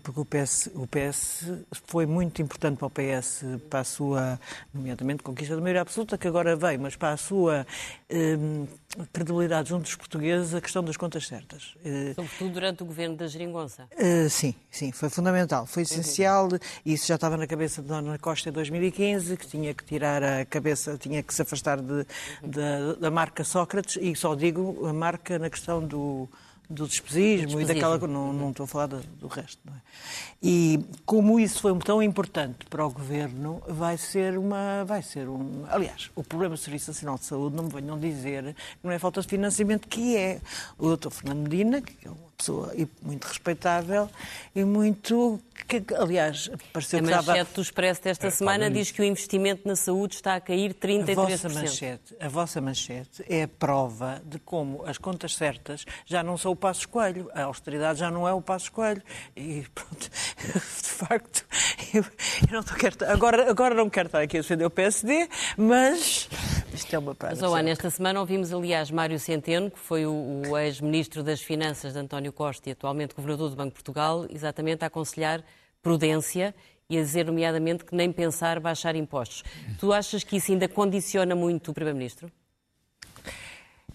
[0.02, 1.44] porque o PS, o PS
[1.86, 4.40] foi muito importante para o PS, para a sua,
[4.72, 7.66] nomeadamente, conquista da maioria absoluta, que agora veio, mas para a sua
[8.10, 8.66] hum,
[9.12, 11.74] credibilidade junto dos portugueses, a questão das contas certas.
[11.84, 13.86] Eh, Sobretudo durante o governo da Geringonça.
[13.92, 16.48] Uh, sim, sim, foi fundamental, foi essencial.
[16.84, 20.44] Isso já estava na cabeça de Dona Costa em 2015, que tinha que tirar a
[20.46, 22.06] cabeça, tinha que se afastar de-
[22.42, 26.28] da, da marca Sócrates, e só digo a marca na questão do,
[26.68, 27.98] do despesismo, e daquela.
[27.98, 29.60] Não, não estou a falar do, do resto.
[29.64, 29.80] Não é?
[30.42, 34.84] E como isso foi tão importante para o governo, vai ser uma.
[34.84, 35.64] Vai ser um.
[35.68, 39.20] Aliás, o problema do Serviço Nacional de Saúde, não me venham dizer não é falta
[39.20, 40.40] de financiamento, que é.
[40.78, 41.10] O Dr.
[41.10, 44.08] Fernando Medina, que é uma pessoa muito respeitável
[44.54, 45.40] e muito.
[45.66, 47.26] Que, aliás, pareceu A que estava.
[47.32, 51.14] manchete do Expresso desta semana diz que o investimento na saúde está a cair A
[51.14, 51.54] vossa, 33%.
[51.54, 56.52] manchete, a vossa manchete é a prova de como as contas certas já não são
[56.52, 59.02] o passo coelho, a austeridade já não é o passo coelho.
[59.34, 60.08] E pronto,
[60.46, 61.44] de facto,
[61.92, 62.04] eu,
[62.50, 66.28] eu não quero, agora, agora não quero estar aqui a defender o PSD, mas
[66.86, 67.16] isto é uma.
[67.20, 71.92] Mas, Ana, esta semana ouvimos, aliás, Mário Centeno, que foi o, o ex-ministro das Finanças
[71.92, 75.42] de António Costa e atualmente governador do Banco de Portugal, exatamente a aconselhar
[75.82, 76.54] prudência
[76.88, 79.42] e a dizer, nomeadamente, que nem pensar baixar impostos.
[79.80, 82.30] Tu achas que isso ainda condiciona muito o Primeiro-Ministro?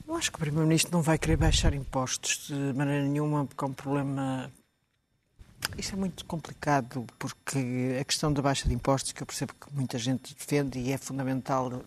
[0.06, 3.68] Eu acho que o Primeiro-Ministro não vai querer baixar impostos de maneira nenhuma, porque é
[3.68, 4.52] um problema.
[5.78, 9.74] Isto é muito complicado, porque a questão da baixa de impostos, que eu percebo que
[9.74, 11.82] muita gente defende e é fundamental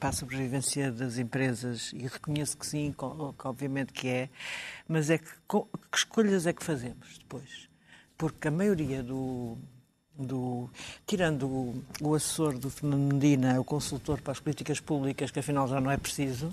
[0.00, 3.04] para a sobrevivência das empresas, e reconheço que sim, que
[3.46, 4.28] obviamente que é,
[4.88, 7.68] mas é que, que escolhas é que fazemos depois?
[8.18, 9.56] Porque a maioria do,
[10.18, 10.68] do
[11.06, 15.68] tirando o, o assessor do Fernando Medina, o consultor para as políticas públicas, que afinal
[15.68, 16.50] já não é preciso,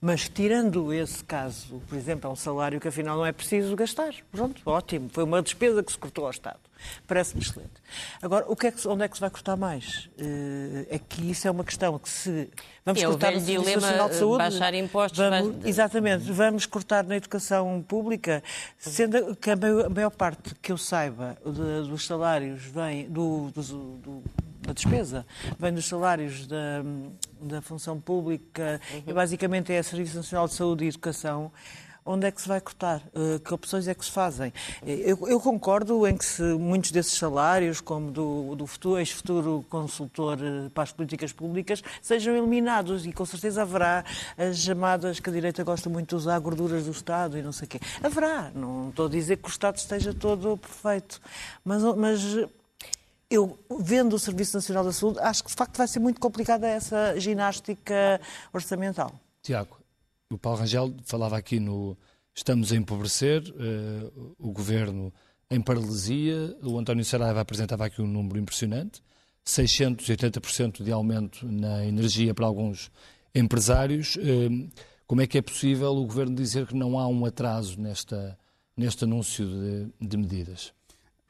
[0.00, 4.14] mas tirando esse caso, por exemplo, é um salário que afinal não é preciso gastar.
[4.32, 6.58] Pronto, ótimo, foi uma despesa que se cortou ao Estado.
[7.06, 7.72] Parece-me excelente.
[8.22, 10.08] Agora, o que é que, onde é que se vai cortar mais?
[10.18, 12.48] Eh, É que isso é uma questão que se
[12.86, 17.04] vamos é cortar no Serviço Nacional de Saúde, baixar impostos, vamos- vai- Exatamente, vamos cortar
[17.04, 18.42] na educação pública,
[18.78, 23.68] sendo que a maior, a maior parte que eu saiba dos salários vem do, dos-
[23.68, 24.22] do-
[24.70, 25.26] da despesa,
[25.58, 26.82] vem dos salários da,
[27.40, 31.50] da função pública e basicamente é Serviço Nacional de Saúde e Educação.
[32.02, 33.02] Onde é que se vai cortar?
[33.14, 34.52] Eh, Que opções é que se fazem?
[34.86, 39.64] Eh, Eu, eu concordo em que se muitos desses salários, como do, do futuro, ex-futuro
[39.68, 44.02] consultor eh, para as políticas públicas, sejam eliminados e com certeza haverá
[44.38, 47.66] as chamadas que a direita gosta muito de usar, gorduras do Estado e não sei
[47.66, 47.80] o quê.
[48.02, 51.20] Haverá, não estou a dizer que o Estado esteja todo perfeito,
[51.62, 52.20] mas, mas
[53.30, 56.66] eu, vendo o Serviço Nacional da Saúde, acho que de facto vai ser muito complicada
[56.66, 58.20] essa ginástica
[58.52, 59.12] orçamental.
[59.40, 59.78] Tiago,
[60.28, 61.96] o Paulo Rangel falava aqui no
[62.34, 65.12] estamos a empobrecer, eh, o governo
[65.50, 69.02] em paralisia, o António Saraiva apresentava aqui um número impressionante,
[69.44, 72.90] 680% de aumento na energia para alguns
[73.34, 74.16] empresários.
[74.20, 74.68] Eh,
[75.06, 78.38] como é que é possível o governo dizer que não há um atraso nesta,
[78.76, 80.72] neste anúncio de, de medidas?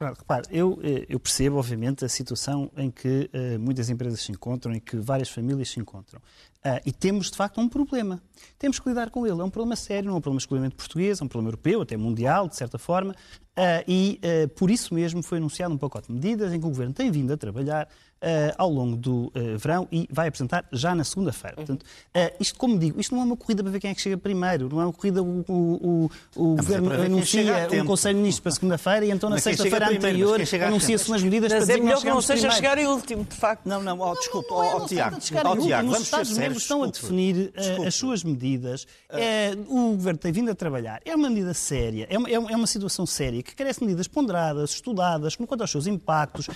[0.01, 4.31] Claro, Repare, eu, eh, eu percebo, obviamente, a situação em que eh, muitas empresas se
[4.31, 6.19] encontram, em que várias famílias se encontram.
[6.63, 8.19] Ah, e temos, de facto, um problema.
[8.57, 9.39] Temos que lidar com ele.
[9.39, 11.95] É um problema sério, não é um problema exclusivamente português, é um problema europeu, até
[11.97, 13.13] mundial, de certa forma.
[13.55, 16.69] Ah, e, eh, por isso mesmo, foi anunciado um pacote de medidas em que o
[16.69, 17.87] Governo tem vindo a trabalhar
[18.21, 21.55] eh, ao longo do eh, verão e vai apresentar já na segunda-feira.
[21.55, 24.01] Portanto, eh, isto, como digo, isto não é uma corrida para ver quem é que
[24.01, 27.67] chega primeiro, não é uma corrida, o, o, o, o mas é Governo a anuncia
[27.81, 27.85] um.
[27.85, 31.73] Conselho de Ministros para segunda-feira e então na sexta-feira anterior anuncia-se umas medidas Mas para
[31.73, 32.55] é dizer nós melhor que não seja primeiro.
[32.55, 33.65] chegar em último, de facto.
[33.65, 36.61] Não, não, ó, desculpe, ó, Não, ó, não se Tiago, Os vamos ser Estados-membros sérios,
[36.63, 37.53] estão a definir
[37.87, 38.85] as suas medidas.
[39.09, 41.01] Eh, o Governo tem vindo a trabalhar.
[41.05, 44.07] É uma medida séria, é uma, é uma- é situação séria que carece de medidas
[44.07, 46.47] ponderadas, estudadas, quanto aos seus impactos.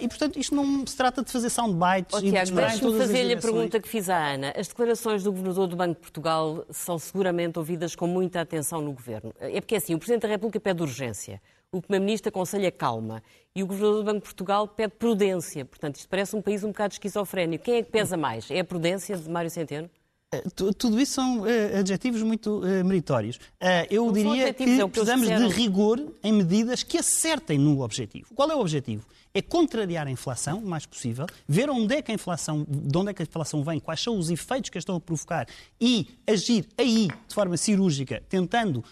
[0.00, 3.34] e, portanto, isto não se trata de fazer soundbites Oh, e de Tiago, deixe-me fazer-lhe
[3.34, 4.54] a pergunta que fiz à Ana.
[4.56, 8.92] As declarações do Governador do Banco de Portugal são seguramente ouvidas com muita atenção no
[8.92, 9.34] Governo.
[9.38, 11.42] É porque, assim, o Presidente da República pede urgência.
[11.70, 13.22] O Primeiro-Ministro aconselha calma
[13.54, 15.66] e o Governador do Banco de Portugal pede prudência.
[15.66, 17.64] Portanto, isto parece um país um bocado esquizofrénico.
[17.64, 18.50] Quem é que pesa mais?
[18.50, 19.90] É a prudência de Mário Centeno?
[20.32, 20.42] Eh,
[20.78, 23.36] tudo isso são uh, adjetivos muito uh, meritórios.
[23.36, 27.82] Uh, eu Não diria que, é que precisamos de rigor em medidas que acertem no
[27.82, 28.34] objetivo.
[28.34, 29.06] Qual é o objetivo?
[29.36, 33.10] É contrariar a inflação o mais possível, ver onde é que a inflação, de onde
[33.10, 35.46] é que a inflação vem, quais são os efeitos que a estão a provocar
[35.78, 38.82] e agir aí de forma cirúrgica, tentando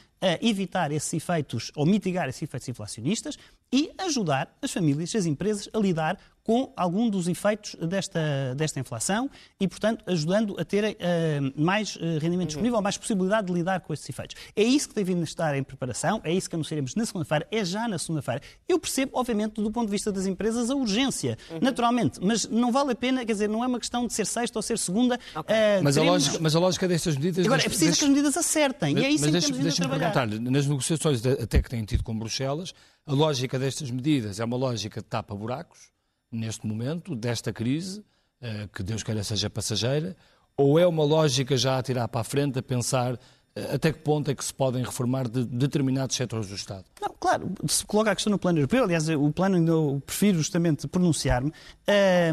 [0.43, 3.39] evitar esses efeitos ou mitigar esses efeitos inflacionistas
[3.75, 9.31] e ajudar as famílias, as empresas a lidar com algum dos efeitos desta, desta inflação
[9.59, 13.93] e, portanto, ajudando a terem uh, mais uh, rendimento disponível, mais possibilidade de lidar com
[13.95, 14.37] estes efeitos.
[14.55, 17.89] É isso que deve estar em preparação, é isso que anunciaremos na segunda-feira, é já
[17.89, 18.43] na segunda-feira.
[18.69, 21.61] Eu percebo, obviamente, do ponto de vista das empresas, a urgência, uhum.
[21.63, 24.59] naturalmente, mas não vale a pena, quer dizer, não é uma questão de ser sexta
[24.59, 25.19] ou ser segunda.
[25.35, 25.57] Okay.
[25.57, 25.99] Uh, mas, teremos...
[25.99, 27.47] a lógica, mas a lógica destas medidas...
[27.47, 29.73] Agora, é preciso que as medidas acertem, mas, e é isso que temos vindo a
[29.73, 30.27] trabalhar.
[30.27, 32.75] Nas negociações até que têm tido com Bruxelas,
[33.07, 35.93] a lógica destas medidas é uma lógica de tapa-buracos,
[36.31, 38.05] neste momento, desta crise,
[38.41, 40.17] eh, que Deus queira seja passageira,
[40.57, 43.19] ou é uma lógica já a tirar para a frente, a pensar
[43.73, 46.85] até que ponto é que se podem reformar de determinados setores do Estado?
[47.25, 51.51] Claro, se coloca a questão no plano europeu, aliás, o plano eu prefiro justamente pronunciar-me.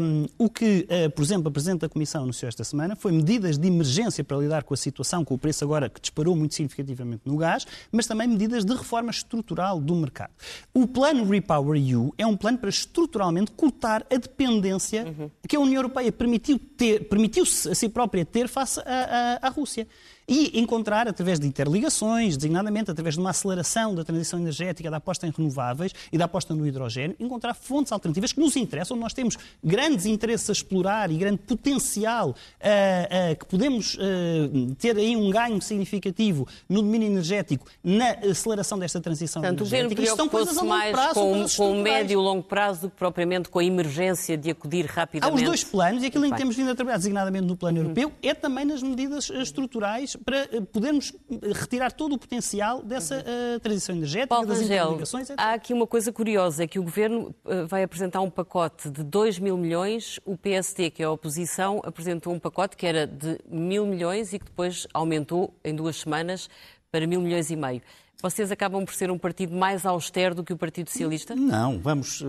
[0.02, 3.56] Um, o que, uh, por exemplo, a Presidente da Comissão anunciou esta semana foi medidas
[3.56, 7.22] de emergência para lidar com a situação, com o preço agora que disparou muito significativamente
[7.24, 10.32] no gás, mas também medidas de reforma estrutural do mercado.
[10.74, 15.30] O plano Repower EU é um plano para estruturalmente cortar a dependência uhum.
[15.48, 19.88] que a União Europeia permitiu ter, permitiu-se a si própria ter face à Rússia
[20.32, 25.26] e encontrar, através de interligações, designadamente através de uma aceleração da transição energética, da aposta
[25.26, 28.96] em renováveis e da aposta no hidrogênio, encontrar fontes alternativas que nos interessam.
[28.96, 34.96] Nós temos grandes interesses a explorar e grande potencial uh, uh, que podemos uh, ter
[34.96, 40.02] aí um ganho significativo no domínio energético na aceleração desta transição Portanto, energética.
[40.02, 41.14] Isto são coisas a longo prazo.
[41.14, 45.30] Com, com médio e longo prazo do que propriamente com a emergência de acudir rapidamente.
[45.30, 47.80] Há os dois planos e aquilo em que temos vindo a trabalhar designadamente no plano
[47.80, 53.18] europeu é também nas medidas estruturais para eh, podermos eh, retirar todo o potencial dessa
[53.18, 54.98] uh, transição energética, Paulo das Angel,
[55.36, 57.34] Há aqui uma coisa curiosa, é que o Governo
[57.68, 62.32] vai apresentar um pacote de 2 mil milhões, o PSD, que é a oposição, apresentou
[62.32, 66.48] um pacote que era de mil milhões e que depois aumentou em duas semanas
[66.90, 67.82] para mil milhões e meio.
[68.22, 71.34] Vocês acabam por ser um partido mais austero do que o Partido Socialista?
[71.34, 72.22] Não, vamos.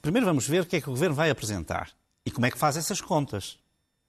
[0.00, 1.90] Primeiro vamos ver o que é que o Governo vai apresentar
[2.24, 3.58] e como é que faz essas contas.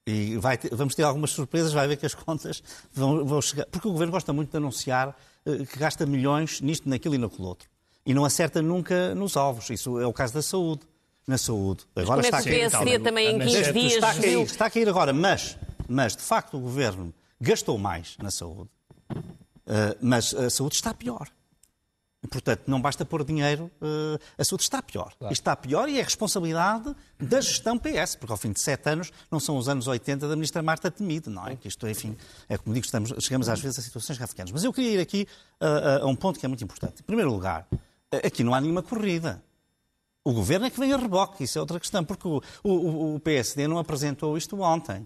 [0.06, 2.62] E ter, vamos ter algumas surpresas, vai ver que as contas
[2.92, 3.66] vão, vão, chegar.
[3.68, 7.48] Porque o Governo gosta muito de anunciar uh, que gasta milhões nisto, naquilo e naquilo
[7.48, 7.70] outro.
[8.06, 9.70] E não acerta nunca nos alvos.
[9.70, 10.82] Isso é o caso da saúde.
[11.26, 11.86] Na saúde.
[11.96, 13.94] Agora mas como está é que o PSD também em 15 dias...
[13.94, 18.18] Está a, cair, está a cair agora, mas, mas de facto o Governo gastou mais
[18.22, 18.70] na saúde,
[19.10, 21.30] uh, mas a saúde está pior.
[22.30, 25.14] Portanto, não basta pôr dinheiro, uh, a saúde está pior.
[25.18, 25.34] Claro.
[25.34, 29.40] Está pior e é responsabilidade da gestão PS, porque ao fim de sete anos não
[29.40, 31.56] são os anos 80 da ministra Marta Temido, não é?
[31.56, 32.16] Que isto, enfim,
[32.48, 34.52] é como digo, estamos, chegamos às vezes a situações raficanas.
[34.52, 35.28] Mas eu queria ir aqui
[35.62, 37.02] uh, a um ponto que é muito importante.
[37.02, 37.68] Em primeiro lugar,
[38.12, 39.44] aqui não há nenhuma corrida.
[40.24, 43.20] O governo é que vem a reboque, isso é outra questão, porque o, o, o
[43.20, 45.06] PSD não apresentou isto ontem.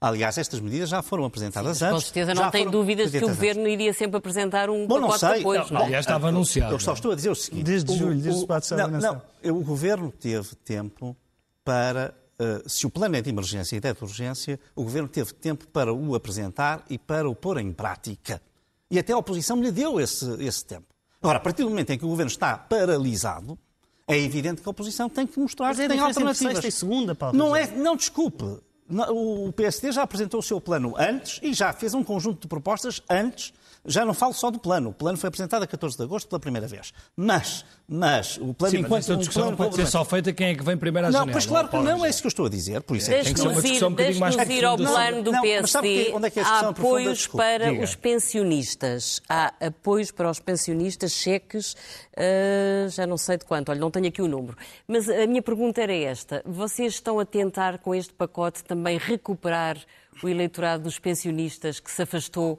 [0.00, 1.94] Aliás, estas medidas já foram apresentadas Sim, antes.
[1.94, 3.72] Com certeza não tem dúvidas que o Governo antes.
[3.72, 5.66] iria sempre apresentar um Bom, pacote de apoio.
[5.70, 6.74] Não, aliás, estava anunciado.
[6.74, 7.64] Eu só estou a dizer o seguinte.
[7.64, 9.22] Desde julho, desde o debate não, não,
[9.58, 11.16] o Governo teve tempo
[11.64, 15.66] para, uh, se o plano é de emergência e de urgência, o Governo teve tempo
[15.66, 18.40] para o apresentar e para o pôr em prática.
[18.88, 20.86] E até a oposição lhe deu esse, esse tempo.
[21.20, 23.58] Agora, a partir do momento em que o Governo está paralisado,
[24.06, 26.64] é evidente que a oposição tem que mostrar Mas é que tem alternativas.
[26.64, 28.44] E segunda, Paulo, não, é, não desculpe.
[28.90, 33.02] O PSD já apresentou o seu plano antes e já fez um conjunto de propostas
[33.08, 33.52] antes.
[33.86, 34.90] Já não falo só do plano.
[34.90, 36.92] O plano foi apresentado a 14 de agosto pela primeira vez.
[37.16, 39.08] Mas, mas o plano Sim, enquanto.
[39.08, 41.20] Mas a discussão um pode ser só feita quem é que vem primeiro à não,
[41.20, 41.32] janela.
[41.32, 42.82] Pois claro que não, é isso que eu estou a dizer.
[42.82, 45.22] Por isso é que tem que ser uma discussão um bocadinho mais ir ao plano
[45.22, 46.12] do não, PSD.
[46.14, 47.84] Onde é que é a há apoios para Diga.
[47.84, 49.20] os pensionistas.
[49.28, 54.08] Há apoios para os pensionistas, cheques, uh, já não sei de quanto, olha, não tenho
[54.08, 54.56] aqui o número.
[54.86, 56.42] Mas a minha pergunta era esta.
[56.44, 59.78] Vocês estão a tentar, com este pacote, também recuperar
[60.22, 62.58] o eleitorado dos pensionistas que se afastou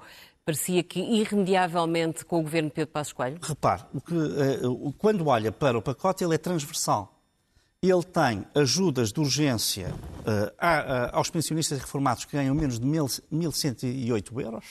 [0.49, 3.37] parecia que irremediavelmente com o governo Pedro Passos Coelho?
[3.39, 7.15] Repare, que, eh, quando olha para o pacote, ele é transversal.
[7.81, 14.65] Ele tem ajudas de urgência uh, aos pensionistas reformados que ganham menos de 1.108 euros.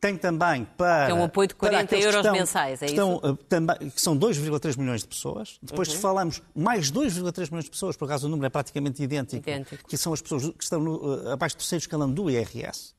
[0.00, 1.10] Tem também para.
[1.10, 3.32] É um apoio de 40 euros estão, mensais, é estão, isso?
[3.32, 5.58] Uh, também, que são 2,3 milhões de pessoas.
[5.60, 6.00] Depois uhum.
[6.00, 9.88] falamos mais 2,3 milhões de pessoas, por acaso o número é praticamente idêntico, idêntico.
[9.88, 12.94] que são as pessoas que estão no, abaixo do terceiro escalão do IRS.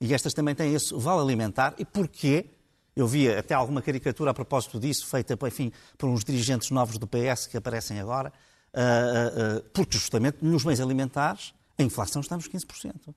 [0.00, 1.74] E estas também têm esse vale alimentar.
[1.78, 2.46] E porquê?
[2.94, 7.06] Eu vi até alguma caricatura a propósito disso, feita, enfim, por uns dirigentes novos do
[7.06, 8.32] PS que aparecem agora,
[8.74, 13.14] uh, uh, porque justamente nos bens alimentares a inflação está nos 15%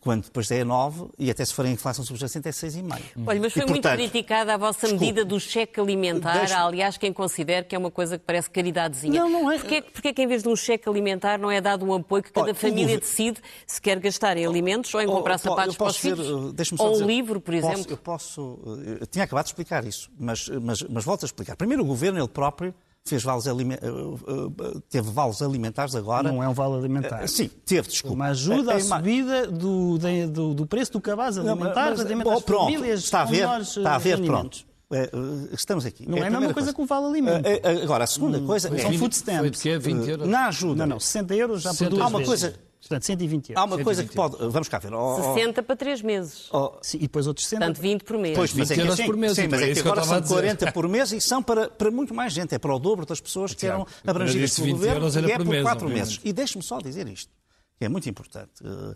[0.00, 3.22] quando depois é 9 e até se for a inflação subjacente é 6,5.
[3.24, 6.50] Olha, mas foi e, muito portanto, criticada a vossa desculpe, medida do cheque alimentar.
[6.52, 9.20] Há, aliás, quem considera que é uma coisa que parece caridadezinha.
[9.20, 9.58] Não, não é.
[9.58, 12.32] Porquê, porquê que em vez de um cheque alimentar não é dado um apoio que
[12.32, 15.38] cada o família governo- decide se quer gastar em alimentos ou em Oh, comprar eu
[15.38, 16.80] po- sapatos para os posso dizer, filhos?
[16.80, 17.92] Ou um dizer, livro, por posso- exemplo?
[17.92, 18.42] Eu posso.
[18.64, 21.54] uh, Eu tinha acabado de explicar isso, mas, mas, mas volto a explicar.
[21.54, 22.74] Primeiro, o governo, ele próprio,
[23.08, 26.30] fez vales alime- uh, uh, teve vales alimentares agora.
[26.32, 27.26] Não é um vale alimentar.
[27.28, 28.14] Sim, teve, desculpa.
[28.14, 32.22] Uma ajuda É- à é subida do, de- do, do preço do cabaz alimentar, mas-
[32.22, 34.64] bom, às pronto, famílias está a ver, está a ver, pronto.
[34.88, 35.10] É,
[35.52, 36.08] estamos aqui.
[36.08, 37.44] Não é a mesma primeira coisa que o vale alimento.
[37.44, 38.82] Uh, Agora, a segunda coisa São é.
[38.82, 39.50] food Foi stamps.
[39.50, 39.78] de quê?
[39.80, 40.28] 20 euros?
[40.28, 40.86] Na ajuda.
[40.86, 42.28] Não, não, 60 euros já por 60 duas Há uma vezes.
[42.28, 43.62] coisa- Portanto, 120 euros.
[43.62, 44.52] Há uma coisa que 120 pode.
[44.52, 44.94] Vamos cá ver.
[44.94, 46.48] Oh, oh, 60 para 3 meses.
[46.52, 47.64] oh, Sim, e depois outros 60.
[47.64, 48.36] Portanto, 20 por mês.
[48.36, 50.04] Pois, mas 20 é euros sim, por mês, sim, então mas é é que agora
[50.04, 50.34] são dizer.
[50.34, 53.20] 40 por mês e são para, para muito mais gente, é para o dobro das
[53.20, 56.08] pessoas que eram abrangidas pelo 20 governo e é por por mês, 4 obviamente.
[56.08, 56.20] meses.
[56.24, 57.32] E deixe-me só dizer isto,
[57.78, 58.62] que é muito importante.
[58.62, 58.94] Uh,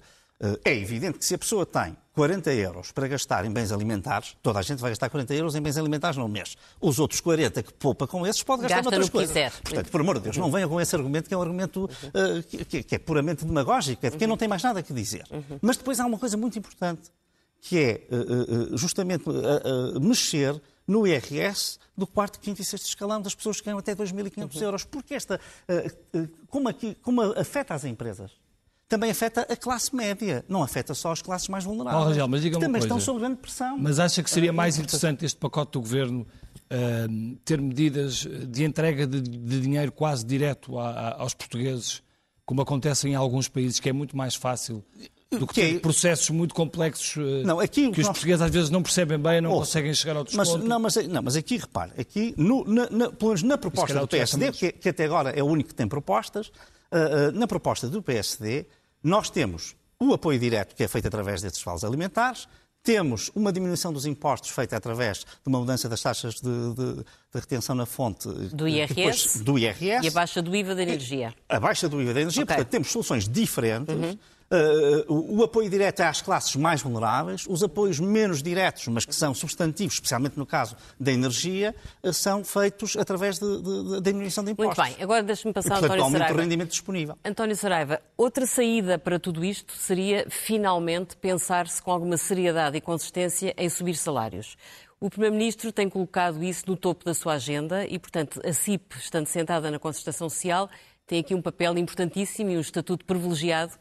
[0.65, 4.59] É evidente que se a pessoa tem 40 euros para gastar em bens alimentares, toda
[4.59, 6.57] a gente vai gastar 40 euros em bens alimentares no mês.
[6.81, 9.29] Os outros 40 que poupa com esses pode gastar Gasta noutras coisas.
[9.31, 9.53] quiser.
[9.63, 12.43] Portanto, por amor de Deus, não venha com esse argumento que é um argumento uh,
[12.67, 15.25] que- que, é puramente demagógico, é de quem não tem mais nada que dizer.
[15.61, 17.11] Mas depois há uma coisa muito importante,
[17.61, 19.25] que é uh, uh, justamente
[20.01, 24.63] mexer no IRS do quarto, quinto e sexto escalão das pessoas que ganham até 2.500
[24.63, 24.85] euros.
[24.85, 25.39] Porque esta,
[26.49, 28.33] como, aqui, como afeta as empresas,
[28.91, 32.03] também afeta a classe média, não afeta só as classes mais vulneráveis.
[32.05, 32.87] Oh, Rangel, mas diga que também coisa.
[32.95, 33.79] estão sob grande pressão.
[33.79, 36.27] Mas acha que seria mais interessante este pacote do governo
[36.71, 37.07] ah,
[37.45, 42.03] ter medidas de entrega de, de dinheiro quase direto a- a- aos portugueses,
[42.45, 44.85] como acontece em alguns países, que é muito mais fácil
[45.31, 48.43] do que Que é- ter processos muito complexos ah, Não, aqui que os nós- portugueses
[48.43, 50.67] às vezes não percebem bem, não conseguem chegar ao Mas, desconto.
[50.67, 54.09] não, mas, não, mas aqui, repare, aqui, no, na, na, pelo menos na proposta do
[54.09, 56.51] PSD, que, que até agora é o único que tem propostas,
[56.91, 56.97] ah,
[57.29, 58.67] ah, na proposta do PSD,
[59.03, 62.49] nós temos o apoio direto que é feito através desses vales alimentares,
[62.83, 66.43] temos uma diminuição dos impostos feita através de uma mudança das taxas de,
[66.75, 70.57] de- de retenção na fonte Do que IRS, depois- do IRS E a baixa do
[70.57, 71.35] IVA da energia.
[71.47, 72.55] a baixa do IVA da energia, Ok.
[72.55, 73.95] portanto, temos soluções diferentes.
[73.95, 74.19] Uhum.
[74.53, 79.05] Uh, o, o apoio direto é às classes mais vulneráveis, os apoios menos diretos, mas
[79.05, 83.91] que são substantivos, especialmente no caso da energia, uh, são feitos através de, de- de-
[83.91, 84.95] da diminuição de Muito impostos.
[84.95, 86.41] bem, agora deixe-me E, passar ao portanto, António Saraiva.
[86.43, 87.17] rendimento disponível.
[87.25, 93.55] António Saraiva, outra saída para tudo isto seria, finalmente, pensar-se com alguma seriedade e consistência
[93.57, 94.57] em subir salários.
[94.99, 99.27] O Primeiro-Ministro tem colocado isso no topo da sua agenda e, portanto, a CIP, estando
[99.29, 100.69] sentada na concertação social,
[101.07, 103.73] tem aqui um papel importantíssimo e um estatuto privilegiado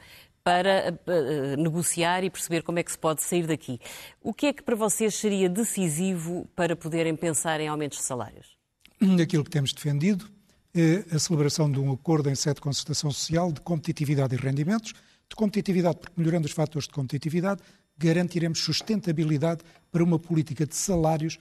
[0.50, 3.80] para eh, eh, negociar e perceber como é que se pode sair daqui.
[4.20, 8.58] O que é que para vocês seria decisivo para poderem pensar em aumentos de salários?
[9.22, 10.26] Aquilo que temos defendido
[10.74, 14.94] é a celebração de um acordo em sede de concertação social de competitividade e rendimentos.
[15.30, 17.62] De competitividade, porque melhorando os fatores de competitividade,
[17.96, 21.38] garantiremos sustentabilidade para uma política de salários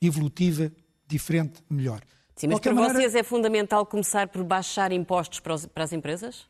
[0.00, 0.72] evolutiva,
[1.06, 2.00] diferente, melhor.
[2.34, 5.92] Sim, mas para maneira, vocês é fundamental começar por baixar impostos para, os- para as
[5.92, 6.46] empresas?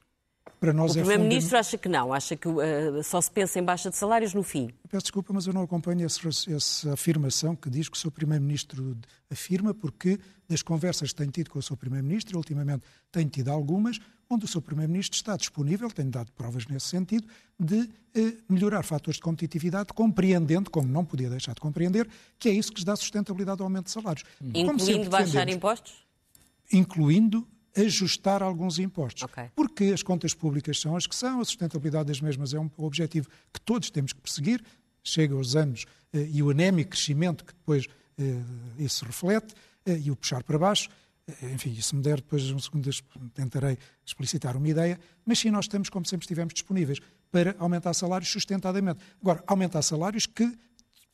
[0.61, 3.63] Para nós O é Primeiro-Ministro acha que não, acha que uh, só se pensa em
[3.63, 4.71] baixa de salários no fim.
[4.91, 8.11] Peço desculpa, mas eu não acompanho esse- essa afirmação que diz que o Sr.
[8.11, 8.97] Primeiro-Ministro
[9.31, 11.77] afirma, porque das conversas que tenho tido com o Sr.
[11.77, 12.83] Primeiro-Ministro, ultimamente
[13.13, 13.99] tenho tido algumas,
[14.31, 14.63] onde o Sr.
[14.63, 17.27] Primeiro-Ministro está disponível, tenho dado provas nesse sentido,
[17.59, 22.09] de eh, melhorar fatores de competitividade, compreendendo, como não podia deixar de compreender,
[22.39, 24.25] que é isso que lhes dá sustentabilidade ao aumento de salários.
[24.39, 26.07] Como Incluindo baixar impostos?
[26.73, 27.47] incluindo
[27.79, 29.23] ajustar alguns impostos.
[29.23, 29.51] Ok.
[29.55, 33.29] Porque as contas públicas são as que são, a sustentabilidade das mesmas é um objetivo
[33.53, 34.62] que todos temos que perseguir,
[35.03, 37.87] chega aos anos eh, e o anémico crescimento que depois
[38.19, 38.43] eh,
[38.79, 39.55] isso reflete
[39.87, 40.88] eh, e o puxar para baixo.
[41.27, 42.91] Eh, Enfim, se me der depois um segundo,
[43.35, 46.99] tentarei explicitar uma ideia, mas sim, nós estamos, como sempre estivemos disponíveis,
[47.31, 49.01] para aumentar salários sustentadamente.
[49.21, 50.51] Agora, aumentar salários que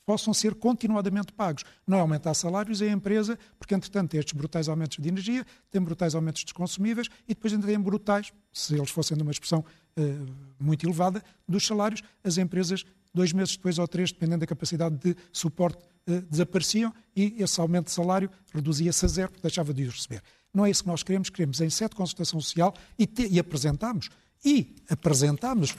[0.06, 1.64] possam ser continuadamente pagos.
[1.86, 5.46] Não é aumentar salários é a empresa, porque entretanto tem estes brutais aumentos de energia,
[5.70, 9.32] tem brutais aumentos dos consumíveis e depois ainda tem brutais, se eles fossem de uma
[9.32, 9.64] expressão
[9.96, 10.18] eh,
[10.58, 12.02] muito elevada, dos salários.
[12.22, 17.42] As empresas, dois meses depois ou três, dependendo da capacidade de suporte, eh, desapareciam e
[17.42, 20.22] esse aumento de salário reduzia-se a zero, porque deixava de os receber.
[20.52, 23.38] Não é isso que nós queremos, queremos em sede de consultação social e, te, e
[23.40, 24.08] apresentámos,
[24.44, 25.74] e apresentámos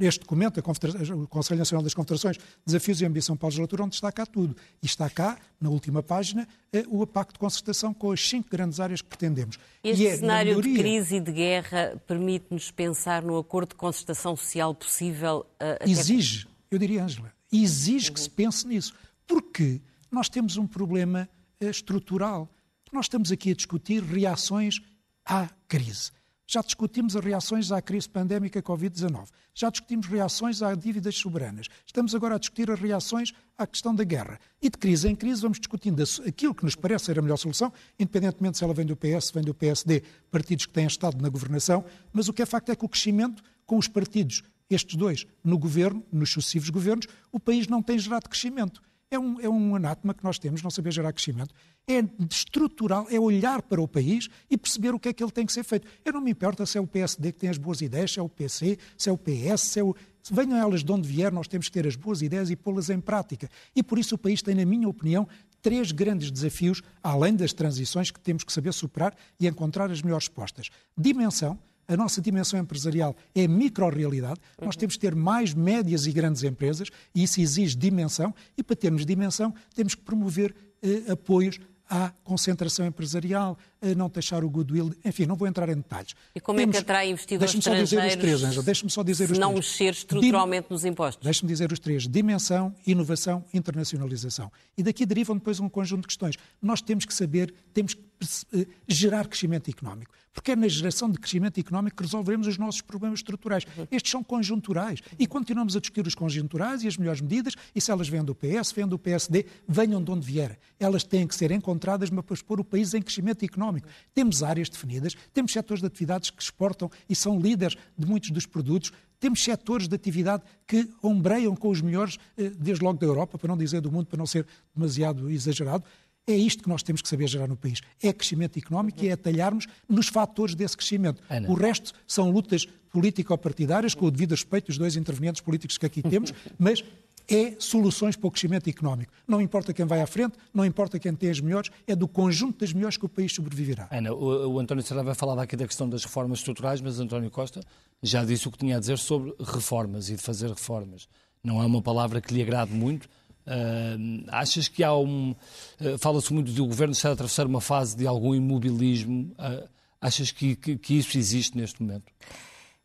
[0.00, 4.10] este documento, o Conselho Nacional das Confederações, Desafios e Ambição para a Legislatura, onde está
[4.12, 4.56] cá tudo.
[4.82, 8.80] E está cá, na última página, eh, o pacto de concertação com as cinco grandes
[8.80, 9.58] áreas que pretendemos.
[9.82, 14.36] Este é, cenário de melhoria- crise e de guerra permite-nos pensar no acordo de concertação
[14.36, 15.46] social possível?
[15.60, 18.94] uh, até- exige, eu diria, Ângela, exige que se pense nisso.
[19.26, 19.80] Porque
[20.10, 21.28] nós temos um problema
[21.60, 22.48] eh, estrutural.
[22.92, 24.80] Nós estamos aqui a discutir reações
[25.24, 26.10] à crise.
[26.52, 29.28] Já discutimos as reações à crise pandémica Covid-19.
[29.54, 31.68] Já discutimos reações a dívidas soberanas.
[31.86, 34.36] Estamos agora a discutir as reações à questão da guerra.
[34.60, 37.72] E de crise em crise vamos discutindo aquilo que nos parece ser a melhor solução,
[37.96, 41.84] independentemente se ela vem do PS, vem do PSD, partidos que têm estado na governação.
[42.12, 45.56] Mas o que é facto é que o crescimento com os partidos, estes dois, no
[45.56, 48.82] governo, nos sucessivos governos, o país não tem gerado crescimento.
[49.12, 51.52] É um, é um anátema que nós temos, não saber gerar crescimento.
[51.84, 52.00] É
[52.30, 55.52] estrutural, é olhar para o país e perceber o que é que ele tem que
[55.52, 55.88] ser feito.
[56.04, 58.22] Eu não me importa se é o PSD que tem as boas ideias, se é
[58.22, 59.96] o PC, se é o PS, se é o...
[60.30, 63.00] Venham elas de onde vier, nós temos que ter as boas ideias e pô-las em
[63.00, 63.50] prática.
[63.74, 65.26] E por isso o país tem, na minha opinião,
[65.60, 70.28] três grandes desafios, além das transições que temos que saber superar e encontrar as melhores
[70.28, 70.68] respostas.
[70.96, 71.58] Dimensão,
[71.90, 76.88] a nossa dimensão empresarial é micro-realidade, nós temos que ter mais médias e grandes empresas
[77.12, 82.86] e isso exige dimensão e para termos dimensão temos que promover eh, apoios à concentração
[82.86, 83.58] empresarial,
[83.96, 86.14] não taxar o goodwill, enfim, não vou entrar em detalhes.
[86.34, 89.02] E como Temos, é que atrai investidores deixe-me só dizer os três, Angela, deixe-me só
[89.02, 89.66] dizer os não três.
[89.66, 90.74] mexer estruturalmente Dim...
[90.74, 91.24] nos impostos.
[91.24, 92.06] Deixe-me dizer os três.
[92.06, 94.50] Dimensão, inovação, internacionalização.
[94.76, 96.36] E daqui derivam depois um conjunto de questões.
[96.60, 100.12] Nós temos que saber, temos que uh, gerar crescimento económico.
[100.32, 103.66] Porque é na geração de crescimento económico que resolveremos os nossos problemas estruturais.
[103.90, 105.00] Estes são conjunturais.
[105.18, 108.34] E continuamos a discutir os conjunturais e as melhores medidas, e se elas vêm do
[108.34, 110.58] PS, vêm do PSD, venham de onde vier.
[110.78, 113.69] Elas têm que ser encontradas para pôr o país em crescimento económico.
[114.14, 118.46] Temos áreas definidas, temos setores de atividades que exportam e são líderes de muitos dos
[118.46, 123.38] produtos, temos setores de atividade que ombreiam com os melhores, eh, desde logo da Europa,
[123.38, 125.84] para não dizer do mundo, para não ser demasiado exagerado.
[126.26, 127.80] É isto que nós temos que saber gerar no país.
[128.02, 131.22] É crescimento económico e é atalharmos nos fatores desse crescimento.
[131.28, 131.50] Ana.
[131.50, 136.02] O resto são lutas político-partidárias, com o devido respeito dos dois intervenientes políticos que aqui
[136.02, 136.84] temos, mas
[137.30, 139.12] é soluções para o crescimento económico.
[139.26, 142.58] Não importa quem vai à frente, não importa quem tem as melhores, é do conjunto
[142.60, 143.88] das melhores que o país sobreviverá.
[143.90, 147.60] Ana, o, o António Serra falar aqui da questão das reformas estruturais, mas António Costa
[148.02, 151.08] já disse o que tinha a dizer sobre reformas e de fazer reformas.
[151.42, 153.08] Não é uma palavra que lhe agrade muito.
[153.46, 155.34] Uh, achas que há um.
[155.80, 159.32] Uh, Fala-se muito do governo estar a atravessar uma fase de algum imobilismo.
[159.38, 159.68] Uh,
[160.00, 162.12] achas que, que, que isso existe neste momento?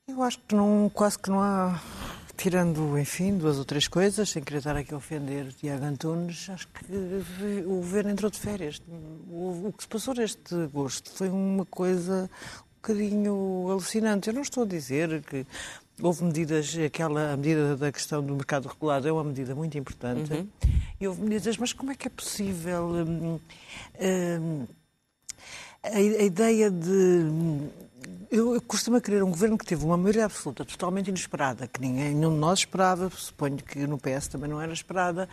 [0.07, 1.81] Eu acho que não, quase que não há
[2.37, 6.67] Tirando, enfim, duas ou três coisas, sem querer estar aqui a ofender Tiago Antunes, acho
[6.67, 6.93] que
[7.65, 8.81] o governo entrou de férias.
[9.29, 12.29] O, o que se passou neste agosto foi uma coisa
[12.63, 14.27] um bocadinho alucinante.
[14.27, 15.45] Eu não estou a dizer que
[16.01, 20.33] houve medidas, aquela medida da questão do mercado regulado é uma medida muito importante.
[20.33, 20.47] Uhum.
[20.99, 23.39] E houve medidas, mas como é que é possível hum,
[23.99, 24.67] hum,
[25.83, 27.25] a, a ideia de
[28.31, 32.33] eu, costumo querer um governo que teve uma maioria absoluta totalmente inesperada, que ninguém, nenhum
[32.33, 35.29] de nós esperava, suponho que no PS também não era esperada.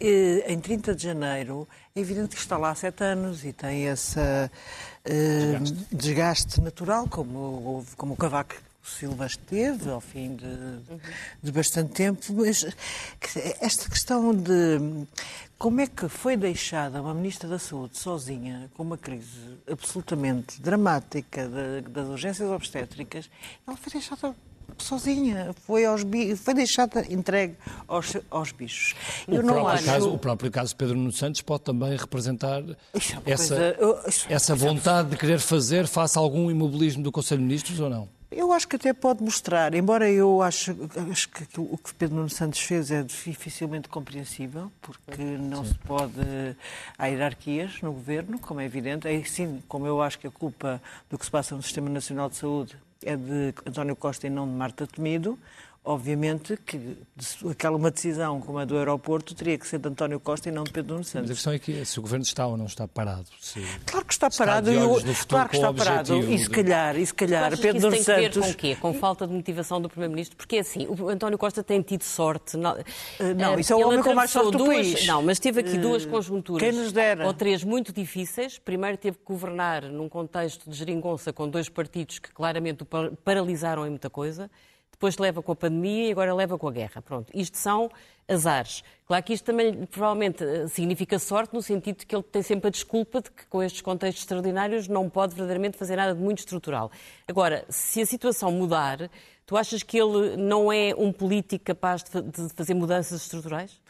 [0.00, 3.86] E, em 30 de janeiro, é evidente que está lá há sete anos e tem
[3.86, 4.18] esse
[5.04, 5.86] desgaste.
[5.92, 6.60] desgaste.
[6.60, 10.96] natural, como, como o Cavaco Silva esteve ao fim de,
[11.42, 12.66] de, bastante tempo, mas
[13.60, 15.06] esta questão de
[15.58, 21.46] como é que foi deixada uma Ministra da Saúde sozinha com uma crise absolutamente dramática
[21.46, 23.30] de, das urgências obstétricas,
[23.66, 24.34] ela foi deixada
[24.78, 26.02] sozinha, foi, aos,
[26.38, 27.56] foi deixada entregue
[27.86, 28.94] aos, aos bichos.
[29.26, 29.84] O, Eu próprio acho...
[29.84, 34.26] caso, o próprio caso Pedro Nuno Santos pode também representar é essa, coisa...
[34.28, 38.19] essa vontade de querer fazer face a algum imobilismo do Conselho de Ministros ou não?
[38.30, 40.70] Eu acho que até pode mostrar, embora eu acho,
[41.10, 45.72] acho que o que Pedro Nuno Santos fez é dificilmente compreensível, porque não sim.
[45.72, 46.14] se pode.
[46.96, 49.08] Há hierarquias no governo, como é evidente.
[49.08, 52.30] É sim, como eu acho que a culpa do que se passa no Sistema Nacional
[52.30, 55.36] de Saúde é de António Costa e não de Marta Temido.
[55.82, 56.98] Obviamente que
[57.50, 60.62] aquela uma decisão como a do aeroporto teria que ser de António Costa e não
[60.62, 61.30] de Pedro Nuno Santos.
[61.30, 63.24] Mas a questão é que se o governo está ou não está parado.
[63.40, 64.70] Se, claro que está parado.
[64.70, 66.18] Está eu, claro que está parado.
[66.18, 68.04] E se calhar, e se calhar Pedro Nuno Santos.
[68.04, 68.76] tem que ver com o quê?
[68.76, 70.36] Com falta de motivação do Primeiro-Ministro?
[70.36, 72.58] Porque é assim, o António Costa tem tido sorte.
[72.58, 72.84] Não, uh,
[73.34, 75.06] não isso é o homem com mais sorte do duas, país.
[75.06, 76.68] Não, mas teve aqui duas eh, conjunturas.
[76.68, 77.26] Quem nos dera.
[77.26, 78.58] Ou três muito difíceis.
[78.58, 82.86] Primeiro teve que governar num contexto de geringonça com dois partidos que claramente o
[83.24, 84.50] paralisaram em muita coisa
[85.00, 87.00] depois leva com a pandemia e agora leva com a guerra.
[87.00, 87.90] Pronto, isto são
[88.28, 88.84] azares.
[89.06, 92.68] Claro que isto também provavelmente eh, significa sorte, no sentido de que ele tem sempre
[92.68, 96.40] a desculpa de que com estes contextos extraordinários não pode verdadeiramente fazer nada de muito
[96.40, 96.92] estrutural.
[97.26, 99.10] Agora, se a situação mudar,
[99.46, 103.80] tu achas que ele não é um político capaz de fazer mudanças estruturais?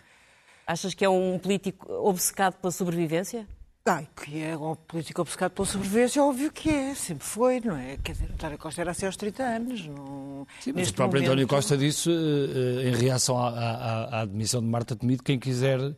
[0.64, 3.48] Achas que é um político obcecado pela sobrevivência?
[3.85, 7.97] Ai, que é um político obcecado pela sobrevivência, óbvio que é, sempre foi, não é?
[7.97, 9.87] Quer dizer, António Costa era assim aos 30 anos.
[9.87, 10.47] Não...
[10.61, 11.31] Sim, mas o próprio momento...
[11.31, 15.81] António Costa disse, uh, em reação à, à, à, admissão de Marta Temido, quem quiser
[15.81, 15.95] uh,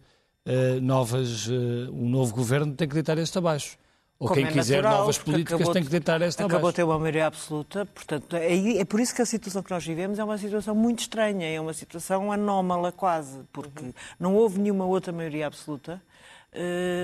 [0.81, 3.77] novas, um novo governo tem que deitar este abaixo.
[4.17, 6.69] Ou Como quem é quiser natural, novas políticas tem que deitar esta acabou abaixo.
[6.69, 9.85] Acabou ter uma maioria absoluta, portanto, é, é por isso que a situação que nós
[9.85, 13.93] vivemos é uma situação muito estranha, é uma situação anómala quase, porque uhum.
[14.21, 16.01] não houve nenhuma outra maioria absoluta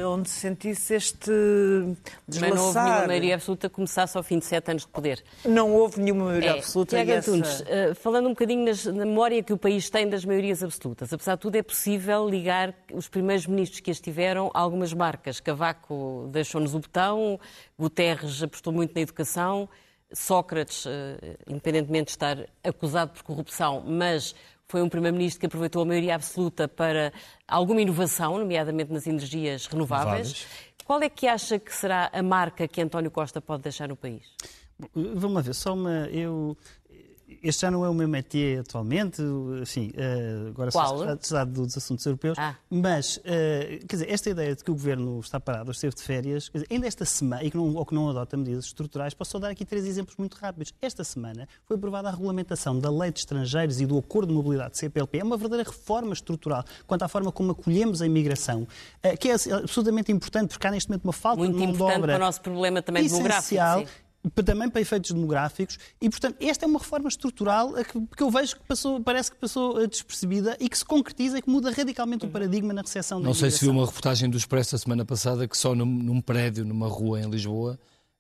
[0.06, 1.30] onde se sentisse este
[2.26, 2.50] deslaçar.
[2.50, 5.24] Mas não houve nenhuma maioria absoluta que começasse ao fim de sete anos de poder.
[5.44, 6.58] Não houve nenhuma maioria é.
[6.58, 6.96] absoluta.
[6.96, 7.30] Tiago essa...
[7.30, 11.12] Antunes, uh, falando um bocadinho nas, na memória que o país tem das maiorias absolutas,
[11.12, 15.40] apesar de tudo é possível ligar os primeiros ministros que as tiveram a algumas marcas.
[15.40, 17.40] Cavaco deixou-nos o botão,
[17.78, 19.68] Guterres apostou muito na educação,
[20.12, 20.90] Sócrates, uh,
[21.46, 24.34] independentemente de estar acusado por corrupção, mas
[24.68, 27.12] foi um Primeiro-Ministro que aproveitou a maioria absoluta para
[27.46, 30.32] alguma inovação, nomeadamente nas energias renováveis.
[30.32, 30.46] renováveis.
[30.84, 34.22] Qual é que acha que será a marca que António Costa pode deixar no país?
[34.94, 36.06] Vamos lá ver, só uma.
[36.08, 36.56] Eu,
[37.42, 39.22] este já não é o meu métier atualmente,
[39.62, 39.92] assim,
[40.48, 40.98] agora Qual?
[40.98, 42.56] sou estudado dos assuntos europeus, ah.
[42.70, 46.50] mas, eh, quer dizer, esta ideia de que o Governo está parado, esteve de férias,
[46.52, 49.38] dizer, ainda esta semana, e que não, ou que não adota medidas estruturais, posso só
[49.38, 50.72] dar aqui três exemplos muito rápidos.
[50.80, 54.78] Esta semana foi aprovada a regulamentação da lei de estrangeiros e do acordo de mobilidade
[54.78, 55.18] CPLP.
[55.18, 58.66] É uma verdadeira reforma estrutural quanto à forma como acolhemos a imigração,
[59.02, 61.82] eh, que é absolutamente importante, porque há neste momento uma falta muito de mão de
[61.82, 61.84] obra.
[61.84, 63.62] Muito importante para o nosso problema também demográfico.
[63.86, 64.07] Sim
[64.44, 68.56] também para efeitos demográficos, e portanto esta é uma reforma estrutural que, que eu vejo
[68.56, 72.28] que passou, parece que passou despercebida e que se concretiza e que muda radicalmente o
[72.28, 75.46] paradigma na recepção da Não sei se viu uma reportagem do Expresso a semana passada
[75.46, 77.78] que só num, num prédio, numa rua em Lisboa,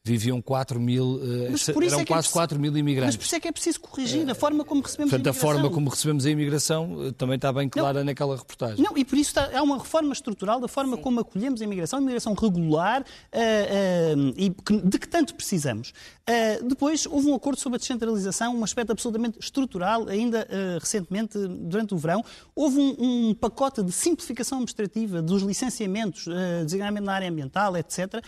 [0.08, 3.14] viviam 4 mil, eh, eram é, é quase é 4 mil imigrantes.
[3.14, 5.50] Mas por isso é que é preciso corrigir a forma como recebemos Portanto, a imigração.
[5.50, 8.82] a forma como recebemos a imigração eh, também está bem clara não, naquela reportagem.
[8.82, 11.02] Não, e por isso está, há uma reforma estrutural da forma Sim.
[11.02, 14.48] como acolhemos a imigração, a imigração regular uh, uh, e
[14.84, 15.92] de que tanto precisamos.
[16.28, 20.46] Uh, depois, houve um acordo sobre a descentralização, um aspecto absolutamente estrutural, ainda
[20.80, 22.24] recentemente, durante o verão.
[22.54, 26.26] Houve um, um, pacote de simplificação administrativa dos licenciamentos,
[26.64, 28.22] designadamente na área ambiental, etc.,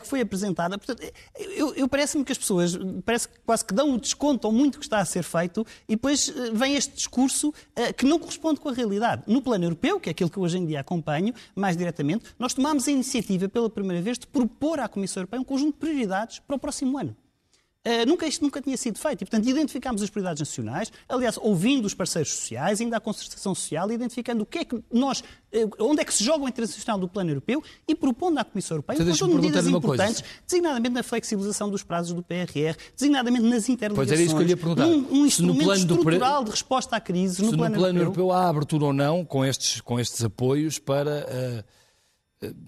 [0.00, 0.78] que foi apresentada.
[0.78, 1.11] Portanto,
[1.56, 4.78] eu, eu parece-me que as pessoas parece que quase que dão um desconto ao muito
[4.78, 8.60] que está a ser feito e depois uh, vem este discurso uh, que não corresponde
[8.60, 9.22] com a realidade.
[9.26, 12.86] No plano europeu, que é aquilo que hoje em dia acompanho mais diretamente, nós tomámos
[12.88, 16.56] a iniciativa pela primeira vez de propor à Comissão Europeia um conjunto de prioridades para
[16.56, 17.16] o próximo ano.
[17.84, 19.22] Uh, nunca, isto nunca tinha sido feito.
[19.22, 23.90] E, portanto, identificámos as prioridades nacionais, aliás, ouvindo os parceiros sociais, ainda a concertação social,
[23.90, 27.00] identificando o que é que nós, uh, onde é que se joga o interesse nacional
[27.00, 31.02] do plano europeu e propondo à Comissão Europeia um conjunto de medidas importantes, designadamente na
[31.02, 34.08] flexibilização dos prazos do PRR, designadamente nas interligações.
[34.08, 34.86] Pois era isso que eu lhe perguntar.
[34.86, 38.24] Um, um instrumento estrutural de resposta à crise se no plano, no plano europeu.
[38.24, 38.32] europeu.
[38.32, 41.26] há abertura ou não com estes, com estes apoios para...
[41.66, 41.81] Uh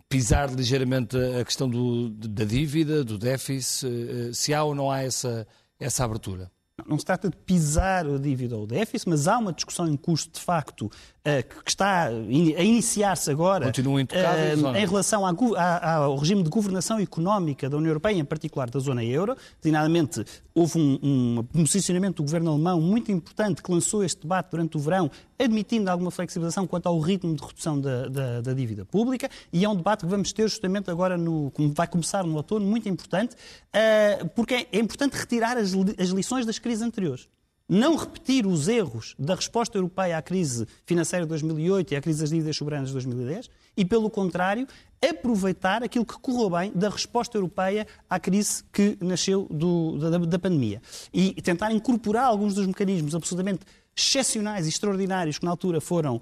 [0.09, 5.03] pisar ligeiramente a questão do, da dívida, do déficit, eh, se há ou não há
[5.03, 5.47] essa,
[5.79, 6.51] essa abertura?
[6.87, 9.97] Não se trata de pisar a dívida ou o déficit, mas há uma discussão em
[9.97, 10.91] curso, de facto,
[11.27, 17.79] eh, que está a iniciar-se agora uh, em relação ao regime de governação económica da
[17.79, 19.35] União Europeia, em particular da zona euro.
[19.63, 20.23] Designadamente,
[20.55, 24.81] houve um, um, posicionamento do governo alemão muito importante que lançou este debate durante o
[24.81, 29.65] verão, admitindo alguma flexibilização quanto ao ritmo de redução da, da, da dívida pública, e
[29.65, 33.35] é um debate que vamos ter justamente agora, no, vai começar no outono, muito importante,
[33.35, 37.29] uh, porque é, é importante retirar as, as lições das crises anteriores.
[37.69, 42.21] Não repetir os erros da resposta europeia à crise financeira de 2008 e à crise
[42.21, 44.67] das dívidas soberanas de 2010 e, pelo contrário,
[45.03, 50.39] aproveitar aquilo que correu bem da resposta europeia à crise que nasceu do, da, da,
[50.39, 50.81] pandemia.
[51.13, 53.65] E tentar incorporar alguns dos mecanismos absolutamente
[53.97, 56.21] excepcionais e extraordinários que na altura foram uh,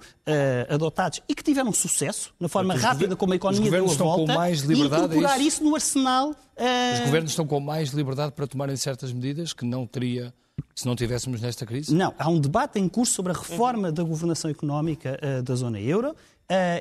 [0.73, 4.73] adotados e que tiveram sucesso na forma rápida como a economia deu a volta e
[4.73, 5.47] incorporar é isso?
[5.47, 5.63] isso?
[5.63, 6.31] no arsenal.
[6.31, 6.93] Uh...
[6.93, 10.33] Os governos estão com mais liberdade para tomarem certas medidas que não teria
[10.75, 11.93] se não tivéssemos nesta crise?
[11.93, 15.79] Não, há um debate em curso sobre a reforma da governação económica uh, da zona
[15.79, 16.15] euro uh,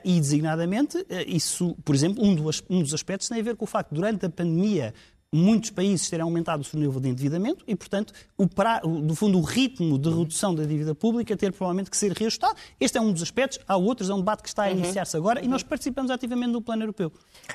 [0.05, 3.65] e, designadamente, uh, isso, por exemplo, um dos, um dos aspectos tem a ver com
[3.65, 4.95] o facto de, durante a pandemia,
[5.33, 9.39] muitos países terem aumentado o seu nível de endividamento e, portanto, o pra, no fundo,
[9.39, 12.55] o ritmo de redução da dívida pública ter provavelmente que ser reajustado.
[12.79, 13.59] Este é um dos aspectos.
[13.67, 14.79] Há outros, é um debate que está a uhum.
[14.79, 15.47] iniciar-se agora uhum.
[15.47, 17.11] e nós participamos ativamente do plano europeu.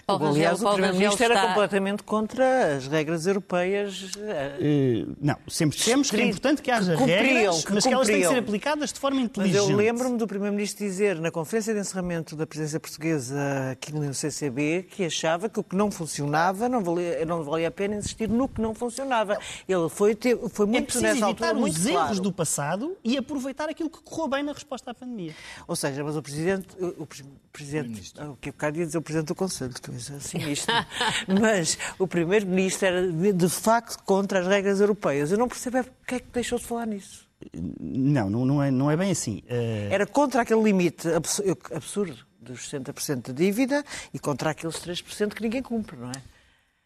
[0.06, 1.40] Paulo Aliás, o Primeiro-Ministro está...
[1.40, 4.12] era completamente contra as regras europeias.
[4.16, 8.08] Uh, não, sempre temos que é importante que haja que regras, que mas que elas
[8.08, 9.62] têm que ser aplicadas de forma inteligente.
[9.62, 14.14] Mas eu lembro-me do Primeiro-Ministro dizer na conferência de encerramento da presidência portuguesa aqui no
[14.14, 18.28] CCB que achava que o que não funcionava não valia, não valia a pena insistir
[18.30, 19.38] no que não funcionava.
[19.68, 22.20] Ele foi, ter, foi É muito preciso nessa evitar altura, os muito erros claro.
[22.22, 25.36] do passado e aproveitar aquilo que correu bem na resposta à pandemia.
[25.68, 29.02] Ou seja, mas o Presidente, o, pre- presidente, o que eu bocado ia dizer o
[29.02, 30.68] Presidente do Conselho, que coisa assim isto.
[31.40, 35.32] mas o Primeiro-Ministro era de, facto contra as regras europeias.
[35.32, 37.28] Eu não percebo é porque é que deixou de falar nisso.
[37.80, 39.44] Não, não, não é, não é bem assim.
[39.48, 41.44] Eh, Era contra aquele limite absu-
[41.74, 46.22] absurdo dos 60% de dívida e contra aqueles 3% que ninguém cumpre, não é?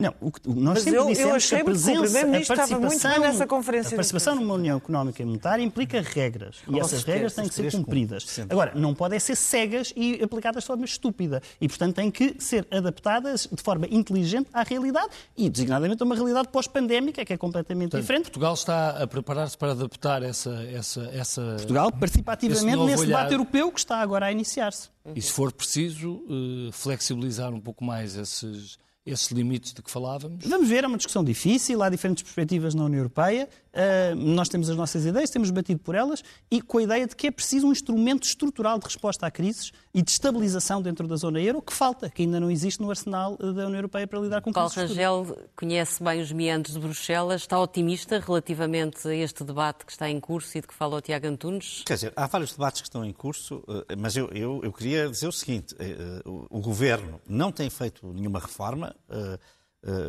[0.01, 1.99] Não, o que, nós Mas sempre eu- eu dissemos achei que a muito que o
[2.01, 6.57] presença, a participação, nessa conferência a participação numa União Económica e Monetária implica regras.
[6.67, 8.39] E essas certeza, regras têm que ser cumpridas.
[8.49, 11.41] Agora, não podem ser cegas e aplicadas de forma estúpida.
[11.59, 16.15] E, portanto, têm que ser adaptadas de forma inteligente à realidade e, designadamente, a uma
[16.15, 18.23] realidade pós-pandémica que é completamente Portanto, diferente.
[18.25, 20.51] Portugal está a preparar-se para adaptar essa.
[20.73, 21.41] essa, essa...
[21.57, 23.17] Portugal participa ativamente nesse olhar.
[23.17, 24.89] debate europeu que está agora a iniciar-se.
[25.15, 30.45] E se for preciso, eh, flexibilizar um pouco mais esses, esses limites de que falávamos.
[30.45, 33.49] Vamos ver, é uma discussão difícil, há diferentes perspectivas na União Europeia.
[33.73, 37.15] Uh, nós temos as nossas ideias, temos batido por elas e com a ideia de
[37.15, 41.15] que é preciso um instrumento estrutural de resposta a crises e de estabilização dentro da
[41.15, 44.41] zona euro que falta, que ainda não existe no arsenal da União Europeia para lidar
[44.41, 44.89] com Paulo crises.
[44.89, 50.09] Rangel conhece bem os meandros de Bruxelas, está otimista relativamente a este debate que está
[50.09, 51.83] em curso e de que fala o Tiago Antunes?
[51.85, 55.09] Quer dizer, há vários debates que estão em curso, eh, mas eu, eu, eu queria
[55.09, 58.95] dizer o seguinte: eh, eh, o, governo não tem feito nenhuma reforma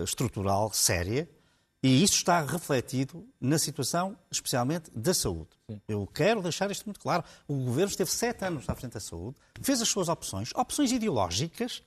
[0.05, 1.29] estrutural séria
[1.83, 5.51] e isso está refletido na situação, especialmente da saúde.
[5.89, 7.25] Eu quero deixar isto muito claro.
[7.49, 11.83] O governo esteve sete anos à frente da saúde, fez as suas opções, opções ideológicas.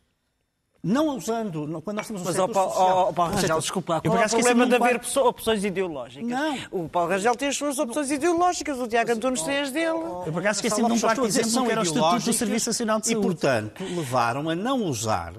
[0.88, 4.02] Não usando, não- quando nós temos um Mas, setor ó, Paulo, social- Paulo Rangel, desculpa,
[4.04, 6.30] Eu, qual é o problema de haver opções ideológicas?
[6.30, 6.58] Não.
[6.70, 9.88] O Paulo Rangel tem as suas opções ideológicas, o Tiago Antunes tem as dele.
[9.88, 11.08] Eu, por acaso, esqueci-me de um dizer,
[11.42, 13.26] exemplo, que era o Estatuto do Serviço Nacional de E, Saúde.
[13.28, 15.34] portanto, levaram a não usar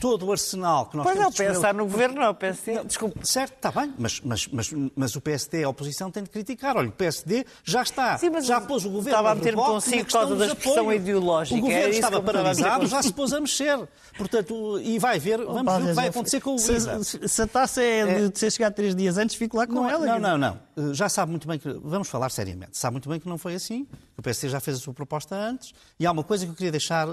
[0.00, 2.84] todo o arsenal que nós Pois é, temos o pensar no governo, não, o PSD.
[2.84, 3.26] Desculpe.
[3.26, 6.76] Certo, está bem, mas, mas, mas, mas o PSD, a oposição, tem de criticar.
[6.76, 10.04] Olha, o PSD já está, Sim, mas já pôs o governo estava a meter-me consigo
[10.04, 11.02] por causa da expressão apoios.
[11.02, 11.56] ideológica.
[11.58, 13.88] O governo estava paralisado, já se pôs a mexer.
[14.18, 17.04] Portanto, e vai ver, vamos ver o que vai acontecer com o se, IVA.
[17.04, 19.88] se, se a taça é de ter chegado três dias antes, fico lá com Não,
[19.90, 20.06] ela.
[20.06, 20.90] não, não, não.
[20.90, 21.68] Eh, Já sabe muito bem que.
[21.82, 22.76] Vamos falar seriamente.
[22.76, 23.86] Sabe muito bem que não foi assim.
[24.16, 25.72] O PSD já fez a sua proposta antes.
[26.00, 27.12] E há uma coisa que eu queria deixar eh,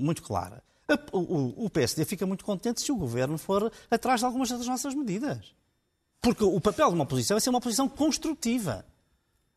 [0.00, 0.62] muito clara.
[1.12, 5.54] O, PSD fica muito contente se o governo for atrás de algumas das nossas medidas.
[6.20, 8.84] Porque o papel de uma oposição é ser uma oposição construtiva.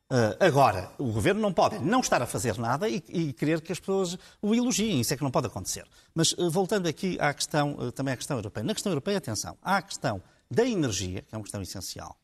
[0.09, 3.71] Ah, agora, o governo não pode não estar a fazer nada e, e querer que
[3.71, 5.01] as pessoas o elogiem.
[5.01, 5.85] Isso é que não pode acontecer.
[6.13, 8.63] Mas ah, voltando aqui à questão, ah, também à questão europeia.
[8.63, 12.15] Na questão europeia, atenção, há a questão da energia, que é uma questão essencial,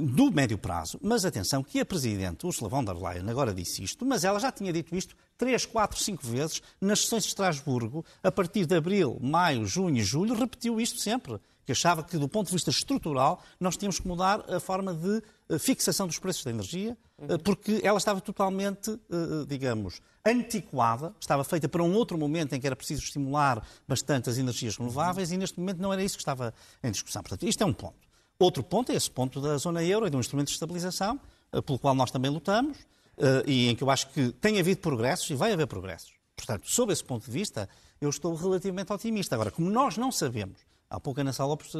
[0.00, 0.98] do médio prazo.
[1.02, 4.50] Mas atenção, que a Presidente Ursula von der Leyen agora disse isto, mas ela já
[4.50, 9.18] tinha dito isto três, quatro, cinco vezes nas sessões de Estrasburgo, a partir de abril,
[9.20, 11.38] maio, junho e julho, repetiu isto sempre.
[11.64, 15.22] Que achava que, do ponto de vista estrutural, nós tínhamos que mudar a forma de
[15.48, 21.44] eh, fixação dos preços da energia, eh, porque ela estava totalmente, eh, digamos, antiquada, estava
[21.44, 25.36] feita para um outro momento em que era preciso estimular bastante as energias renováveis e
[25.36, 27.22] neste momento não era isso que estava em discussão.
[27.22, 28.09] Portanto, isto é um ponto.
[28.40, 31.20] Outro ponto é esse ponto da zona euro e de um instrumento de estabilização,
[31.52, 32.78] eh, pelo qual nós também lutamos,
[33.18, 36.14] eh, e em que eu acho que tem havido progressos e vai haver progressos.
[36.34, 37.68] Portanto, sob esse ponto de vista,
[38.00, 39.34] eu estou relativamente otimista.
[39.34, 40.56] Agora, como nós não sabemos,
[40.90, 41.78] há pouco a Ana Lopes eh,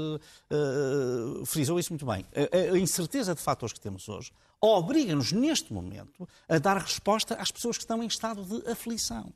[0.50, 4.30] eh, frisou isso muito bem, a, a incerteza de fatores que temos hoje
[4.62, 9.32] obriga-nos, neste momento, a dar resposta às pessoas que estão em estado de aflição.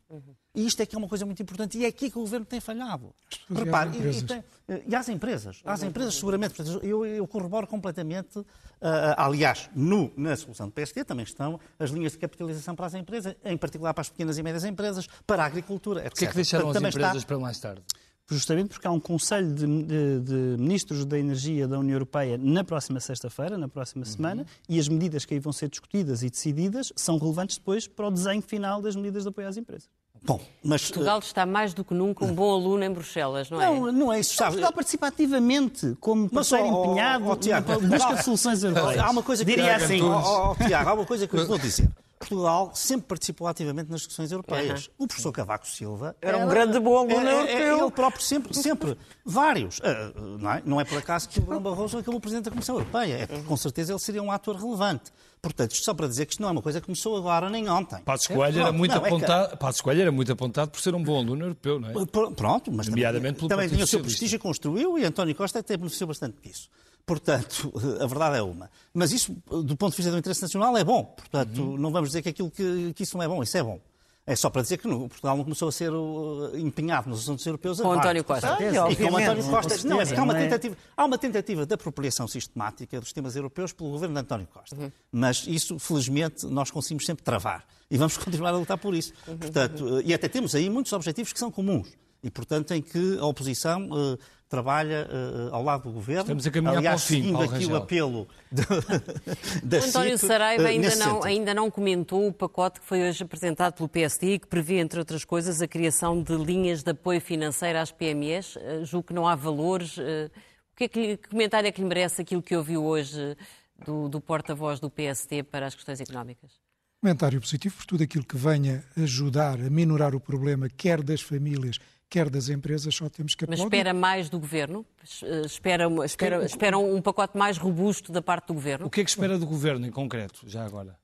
[0.55, 2.45] E isto é que é uma coisa muito importante e é aqui que o Governo
[2.45, 3.11] tem falhado.
[3.49, 4.22] e Repare, e- e, empresas.
[4.25, 4.45] tem-
[4.87, 5.62] e às empresas.
[5.64, 6.61] Às empresas, seguramente.
[6.83, 8.45] Eu, eu corroboro completamente.
[8.83, 12.93] ah, aliás, no, na solução do PSD também estão as linhas de capitalização para as
[12.95, 16.11] empresas, em particular para as pequenas e médias empresas, para a agricultura, etc.
[16.12, 17.83] Porquê é que deixaram Portanto, as empresas está- para mais tarde?
[18.27, 22.64] Justamente porque há um Conselho de, de- de Ministros da Energia da União Europeia na
[22.64, 26.91] próxima sexta-feira, na próxima semana, e as medidas que aí vão ser discutidas e decididas
[26.97, 29.89] são relevantes depois para o desenho final das medidas de apoio às empresas.
[30.25, 30.87] Bom, mas.
[30.91, 33.66] Portugal está mais do que nunca um bom aluno em Bruxelas, não é?
[33.66, 34.35] Não, não é isso?
[34.39, 38.99] Portugal participa ativamente, como Mas, parceiro ó, empenhado ó, Tiago, na busca de soluções europeias.
[39.03, 40.01] Há uma coisa que Diria assim.
[40.01, 41.91] Ó, Tiago, há uma coisa que eu vou dizer.
[42.19, 44.89] Portugal sempre participou ativamente nas discussões europeias.
[44.97, 47.35] O professor Cavaco Silva Era um grande bom aluno é- é-
[47.71, 47.83] europeu.
[47.83, 49.81] Ele próprio sempre, sempre vários.
[49.83, 50.62] Ah, não, é?
[50.65, 53.15] não é por acaso que o Bruno Barroso acabou presidente da Comissão Europeia.
[53.15, 55.12] É porque, com certeza, ele seria um ator relevante.
[55.43, 57.69] Portanto, isto só para dizer que isto não é uma coisa que começou agora nem
[57.69, 58.01] ontem.
[58.03, 60.81] Passos Coelho era Pronto, muito não, é que- apontado, Passos Coelho era muito apontado por
[60.81, 61.93] ser um bom aluno europeu, não é?
[62.07, 65.59] Pr- Pronto, mas também, pelo também tinha o seu prestígio e construiu e António Costa
[65.59, 66.71] até beneficiou bastante disso.
[67.07, 68.71] Portanto, a verdade é uma.
[68.93, 71.05] Mas isso, do ponto de vista do interesse nacional, é bom.
[71.05, 71.77] Portanto, Uhum.
[71.77, 73.79] não vamos dizer que aquilo que, que isso não é bom, isso é bom.
[74.27, 77.45] É só para dizer que no, Portugal não começou a ser uh, empenhado nos assuntos
[77.45, 78.01] europeus Com agora.
[78.01, 78.49] António Costa.
[78.49, 78.85] Com certeza.
[78.87, 79.17] Ah, e com.
[79.19, 79.79] António Costa.
[79.79, 83.37] Com Não, é há uma, não tentativa, há uma tentativa de apropriação sistemática dos temas
[83.37, 84.77] europeus pelo governo de António Costa.
[84.77, 84.91] Uhum.
[85.13, 87.67] Mas isso, felizmente, nós conseguimos sempre travar.
[87.91, 89.13] E vamos continuar a lutar por isso.
[89.29, 89.37] Uhum.
[89.37, 91.89] Portanto, uh, e até temos aí muitos objetivos que são comuns.
[92.25, 94.18] E, portanto, em que a oposição uh,
[94.49, 96.22] trabalha uh, ao lado do governo.
[96.22, 97.77] Estamos a caminhar Aliás, para o fim, seguindo Paulo aqui o Rangel.
[97.77, 98.62] apelo de,
[99.62, 101.25] da O António CIP, Saraiva uh, ainda não, sentido.
[101.25, 104.99] ainda não comentou o pacote que foi hoje apresentado pelo PSD e que prevê, entre
[104.99, 108.57] outras coisas, a criação de linhas de apoio financeiro às PMEs.
[108.57, 109.99] Eh, Julgo que não há valores.
[109.99, 113.37] O que, é que, que comentário é que lhe merece aquilo que ouviu hoje
[113.85, 116.64] do, do porta-voz do PSD para as questões económicas?
[117.05, 121.79] Comentário positivo por tudo aquilo que venha ajudar a minorar o problema, quer das famílias,
[122.15, 123.77] quer das empresas, só temos que Mas aplaudir.
[123.77, 124.87] espera mais do Governo?
[125.23, 128.87] Eh, Espera, espera, espera um pacote mais robusto da parte do Governo?
[128.87, 130.97] O que é que espera do governo em concreto, já agora?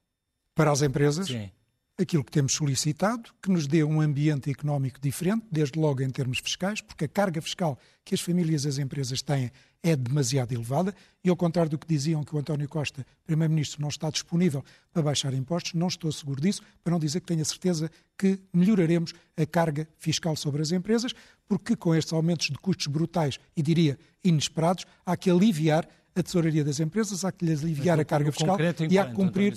[0.55, 1.51] Para as empresas, Sim.
[1.99, 6.39] aquilo que temos solicitado, que nos dê um ambiente económico diferente, desde logo em termos
[6.39, 9.51] fiscais, porque a carga fiscal que as famílias e as empresas têm
[9.83, 13.89] é demasiado elevada, e ao contrário do que diziam que o António Costa, Primeiro-Ministro, não
[13.89, 17.45] está disponível para baixar impostos, não estou seguro disso, para não dizer que tenho a
[17.45, 21.15] certeza que melhoraremos a carga fiscal sobre as empresas,
[21.49, 26.65] porque com estes aumentos de custos brutais e, diria, inesperados, há que aliviar a tesouraria
[26.65, 28.57] das empresas, há que lhes aliviar a carga fiscal
[28.89, 29.57] e há que cumprir?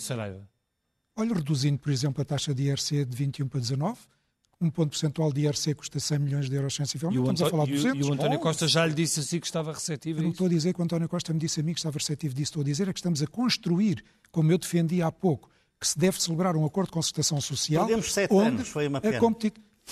[1.16, 4.00] Olha, reduzindo, por exemplo, a taxa de IRC de 21 para 19,
[4.64, 7.50] um ponto percentual de IRC custa 100 milhões de euros sensivelmente, E o, estamos a
[7.50, 8.00] falar de e o- 200.
[8.08, 10.36] e o António Oh, Costa já lhe disse assim que estava receptivo eu não isso?
[10.36, 12.50] estou a dizer que o António Costa me disse a mim que estava receptivo disso,
[12.52, 15.50] estou a dizer é que estamos a construir, como eu defendi há pouco,
[15.80, 17.86] que se deve celebrar um acordo de concertação social.
[17.86, 19.20] Perdemos sete onde anos, foi uma a pena.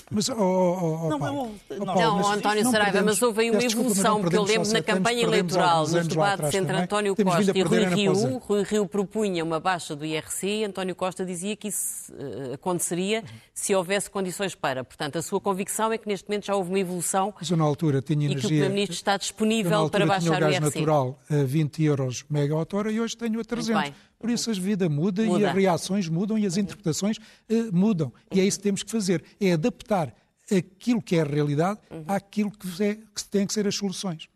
[0.09, 2.91] Mas, oh, oh, oh, Não, Paulo, mas, oh, não, Paulo, Não, mas António não Saraiva,
[2.93, 6.07] perdemos- mas houve aí uma evolução, não porque eu lembro na anos, campanha eleitoral, nos
[6.07, 6.81] debates entre também.
[6.83, 8.37] António Costa e Rui Rio.
[8.39, 13.23] Rui Rio propunha uma baixa do IRC e António Costa dizia que isso eh, aconteceria
[13.53, 14.83] se houvesse condições para.
[14.83, 17.63] Portanto, a sua convicção é que neste momento já houve uma evolução Mas eu na
[17.63, 18.47] altura tinha e que o energia...
[18.49, 20.65] Primeiro-Ministro está disponível para tinha o baixar o gás IRC.
[20.79, 23.93] natural a 20 euros megawatt-hora e hoje tenho a 300.
[24.21, 25.49] Por isso a vida muda, e Muda.
[25.49, 27.17] as reações mudam e as interpretações
[27.49, 28.13] eh, mudam.
[28.31, 30.13] E é isso que temos que fazer, é adaptar
[30.55, 32.03] aquilo que é a realidade Uhum.
[32.07, 34.27] àquilo que, é, que têm que ser as soluções.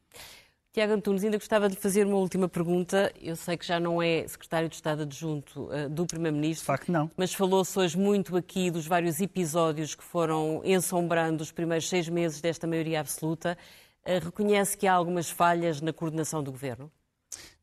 [0.73, 3.09] Tiago Antunes, ainda gostava de lhe fazer uma última pergunta.
[3.21, 6.63] Eu sei que já não é secretário de Estado adjunto eh, do Primeiro-Ministro.
[6.63, 7.09] De facto, não.
[7.15, 12.41] Mas falou-se hoje muito aqui dos vários episódios que foram ensombrando os primeiros seis meses
[12.41, 13.57] desta maioria absoluta.
[14.03, 16.91] Eh, Reconhece que há algumas falhas na coordenação do governo?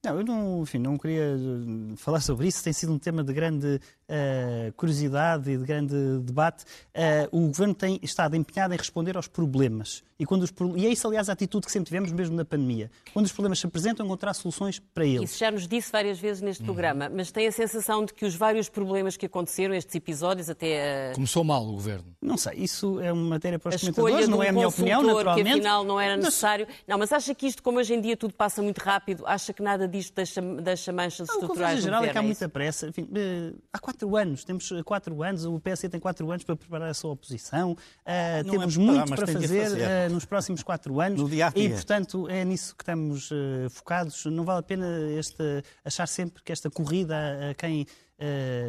[0.05, 2.63] Não, eu não, enfim, não queria eh, falar sobre isso.
[2.63, 6.65] Tem sido um tema de grande eh, curiosidade e de grande debate.
[6.95, 10.03] Eh, o Governo tem estado empenhado em responder aos problemas.
[10.19, 12.89] E, quando os, e é isso, aliás, a atitude que sempre tivemos, mesmo na pandemia.
[13.13, 15.31] Quando os problemas se apresentam, encontrar soluções para eles.
[15.31, 16.49] Isso já nos disse várias vezes Uhum.
[16.49, 20.49] neste programa, mas tem a sensação de que os vários problemas que aconteceram, estes episódios,
[20.49, 22.05] até Começou mal o governo.
[22.21, 24.53] Não sei, isso é uma matéria para a os escolha comentadores, um não é a
[24.53, 25.59] minha opinião, consultor que naturalmente.
[25.59, 26.67] afinal não era Mas- necessário.
[26.87, 29.63] Não, mas acha que isto, como hoje em dia tudo passa muito rápido, acha que
[29.63, 32.11] nada disto deixa, deixa manchas Não, o que eu estruturais vejo em geral é que
[32.11, 32.29] há governo?
[32.29, 32.87] muita pressa.
[32.89, 36.57] Enfim, eh, há quatro anos, temos eh, quatro anos, o PSD tem quatro anos para
[36.57, 37.77] preparar a sua oposição.
[38.05, 39.81] É temos preparar, muito para fazer fazer.
[39.81, 41.21] eh, nos próximos quatro anos.
[41.21, 41.65] No dia dia.
[41.65, 44.25] E, portanto, é nisso que estamos eh, focados.
[44.27, 44.87] Não vale a pena
[45.19, 45.43] este,
[45.85, 47.87] achar sempre que esta corrida a, a quem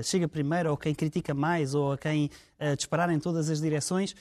[0.03, 2.27] chega primeiro, ou quem critica mais, ou a quem
[2.75, 4.15] disparar em todas as direções,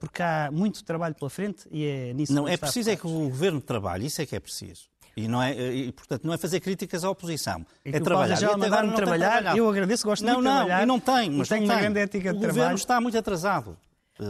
[0.00, 3.06] porque há muito trabalho pela frente e é nisso Não, que é preciso é que
[3.06, 4.84] o governo trabalhe, isso é que é preciso.
[5.16, 7.64] E, não é, e, portanto, não é fazer críticas à oposição.
[7.84, 8.34] E é o trabalhar.
[8.38, 9.58] Mandar-me agora não trabalhar, trabalhado.
[9.58, 10.82] eu agradeço, gosto não, de não, trabalhar.
[10.82, 11.82] E não tem, mas tenho não uma tem.
[11.84, 12.76] grande ética de O governo trabalho.
[12.76, 13.78] está muito atrasado.
[14.20, 14.24] eh,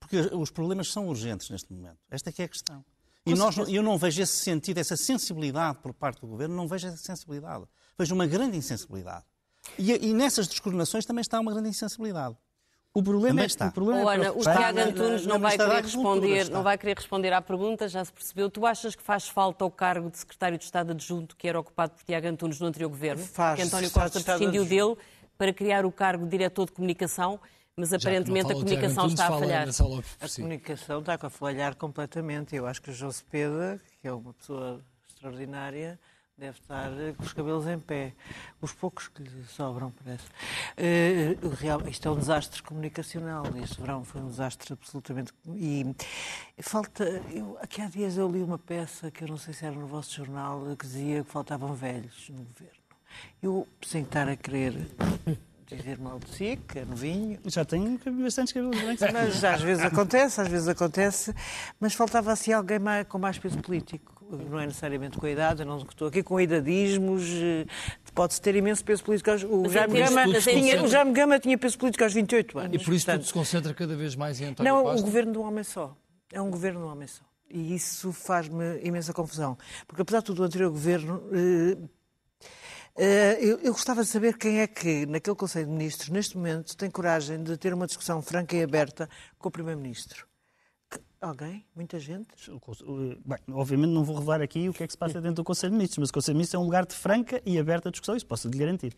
[0.00, 1.98] Porque os problemas são urgentes neste momento.
[2.10, 2.82] Esta é que é a questão.
[3.26, 6.88] E nós, eu não vejo esse sentido, essa sensibilidade por parte do governo, não vejo
[6.88, 7.64] essa sensibilidade.
[7.98, 9.24] Vejo uma grande insensibilidade.
[9.78, 12.34] E, e nessas descoordenações também está uma grande insensibilidade.
[12.94, 13.68] O problema Também é, está.
[13.68, 14.58] o problema Oh, é Ana, o preocupante.
[14.58, 18.12] Tiago na- Antunes não vai, querer responder, não vai querer responder à pergunta, já se
[18.12, 18.50] percebeu.
[18.50, 21.92] Tu achas que faz falta o cargo de secretário de Estado adjunto que era ocupado
[21.94, 23.24] por Tiago Antunes no anterior governo?
[23.24, 24.94] Faz, que António Costa prescindiu dele
[25.38, 27.40] para criar o cargo de diretor de comunicação,
[27.74, 29.68] mas aparentemente a o comunicação Antunes, está a falhar.
[30.20, 32.54] A comunicação está a falhar completamente.
[32.54, 35.98] Eu acho que o João Cepeda, que é uma pessoa extraordinária,
[36.42, 38.12] deve estar eh, com os cabelos em pé.
[38.60, 40.24] Os poucos que lhe sobram, parece.
[41.42, 43.44] O real- isto é um desastre comunicacional.
[43.62, 45.32] Este verão foi um desastre absolutamente.
[45.46, 45.94] E
[46.60, 47.04] falta.
[47.30, 49.86] Eu, aqui há dias eu li uma peça que eu não sei se era no
[49.86, 52.82] vosso jornal, que dizia que faltavam velhos no governo.
[53.42, 54.74] Eu, sem estar a querer
[55.66, 59.00] dizer mal de si, que é novinho, Já tenho bastantes cabelos brancos.
[59.12, 61.34] mas às vezes acontece, às vezes acontece,
[61.80, 64.21] mas faltava assim alguém mais- com mais peso político.
[64.36, 67.66] Não é necessariamente com a idade, eu não estou aqui com idadismos, eh,
[68.14, 69.30] pode-se ter imenso peso político.
[69.30, 72.74] aos- O Jaime, Gama tinha, o Jaime Gama tinha peso político aos 28 anos.
[72.80, 75.00] E por isso portanto, tudo se concentra cada vez mais em António Não, Costa.
[75.00, 75.96] o governo de um homem só.
[76.32, 77.22] É um governo de um homem só.
[77.50, 79.58] E isso faz-me imensa confusão.
[79.86, 81.22] Porque, apesar de tudo, o anterior governo.
[81.32, 81.76] eh,
[82.96, 86.76] eh, eu, eu gostava de saber quem é que, naquele Conselho de Ministros, neste momento,
[86.76, 89.08] tem coragem de ter uma discussão franca e aberta
[89.38, 90.26] com o Primeiro-Ministro.
[91.22, 91.64] Alguém?
[91.76, 92.26] Muita gente?
[93.24, 95.70] Bem, obviamente não vou revelar aqui o que é que se passa dentro do Conselho
[95.70, 98.16] de Ministros, mas o Conselho de Ministros é um lugar de franca e aberta discussão,
[98.16, 98.92] isso posso lhe garantir.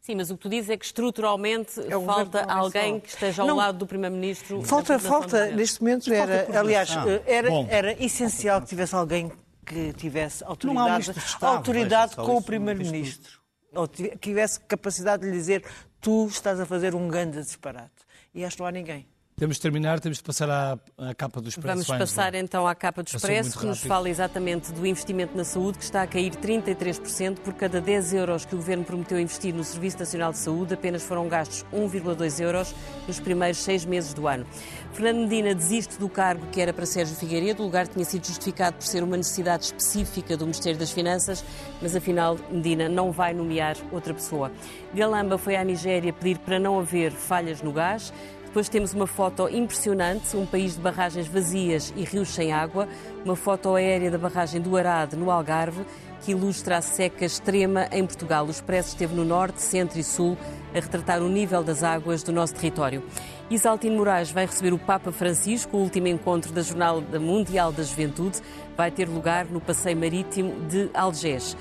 [0.00, 3.00] Sim, mas o que tu dizes é que estruturalmente É um falta governo alguém só.
[3.00, 3.56] que esteja ao Não.
[3.56, 4.62] lado do Primeiro-Ministro.
[4.62, 7.66] Falta, falta, neste momento era, aliás, eh, era, Bom.
[7.70, 9.30] era essencial que tivesse alguém
[9.66, 13.40] que tivesse autoridade, Estado, autoridade com o Primeiro-Ministro.
[13.74, 15.64] Ou tivesse capacidade de lhe dizer
[16.00, 17.90] tu estás a fazer um grande disparate.
[18.34, 19.06] E acho que não há ninguém.
[19.36, 21.82] Temos de terminar, temos de passar à, à capa do Expresso.
[21.84, 25.76] Vamos passar então à capa do Expresso, que nos fala exatamente do investimento na saúde,
[25.78, 27.40] que está a cair 33%.
[27.40, 31.02] Por cada 10 euros que o Governo prometeu investir no Serviço Nacional de Saúde, apenas
[31.02, 32.72] foram gastos 1,2 euros
[33.08, 34.46] nos primeiros seis meses do ano.
[34.92, 37.60] Fernando Medina desiste do cargo que era para Sérgio Figueiredo.
[37.60, 41.44] O lugar tinha sido justificado por ser uma necessidade específica do Ministério das Finanças,
[41.82, 44.52] mas afinal Medina não vai nomear outra pessoa.
[44.94, 48.12] Galamba foi à Nigéria pedir para não haver falhas no gás.
[48.54, 52.86] Depois temos uma foto impressionante, um país de barragens vazias e rios sem água,
[53.24, 55.84] uma foto aérea da barragem do Arade, no Algarve,
[56.22, 58.46] que ilustra a seca extrema em Portugal.
[58.46, 60.38] O Expresso esteve no norte, centro e sul
[60.72, 63.02] a retratar o nível das águas do nosso território.
[63.50, 68.38] Isaltino Moraes vai receber o Papa Francisco, o último encontro da Jornada Mundial da Juventude,
[68.76, 71.56] vai ter lugar no Passeio Marítimo de Algés.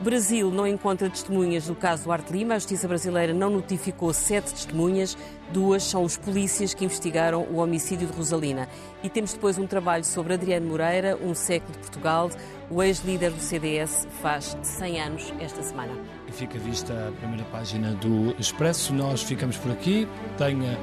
[0.00, 2.54] Brasil não encontra testemunhas do caso Duarte Lima.
[2.54, 5.16] A Justiça brasileira não notificou sete testemunhas.
[5.52, 8.68] Duas são os polícias que investigaram o homicídio de Rosalina.
[9.02, 12.30] E temos depois um trabalho sobre Adriano Moreira, um século de Portugal.
[12.70, 15.92] O ex-líder do CDS faz 100 anos esta semana.
[16.26, 18.92] E fica vista a primeira página do Expresso.
[18.92, 20.08] Nós ficamos por aqui.
[20.36, 20.76] Tenha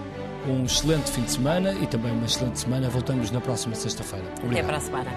[0.48, 2.90] um excelente fim de semana e também uma excelente semana.
[2.90, 4.26] Voltamos na próxima sexta-feira.
[4.50, 5.12] Até para a semana.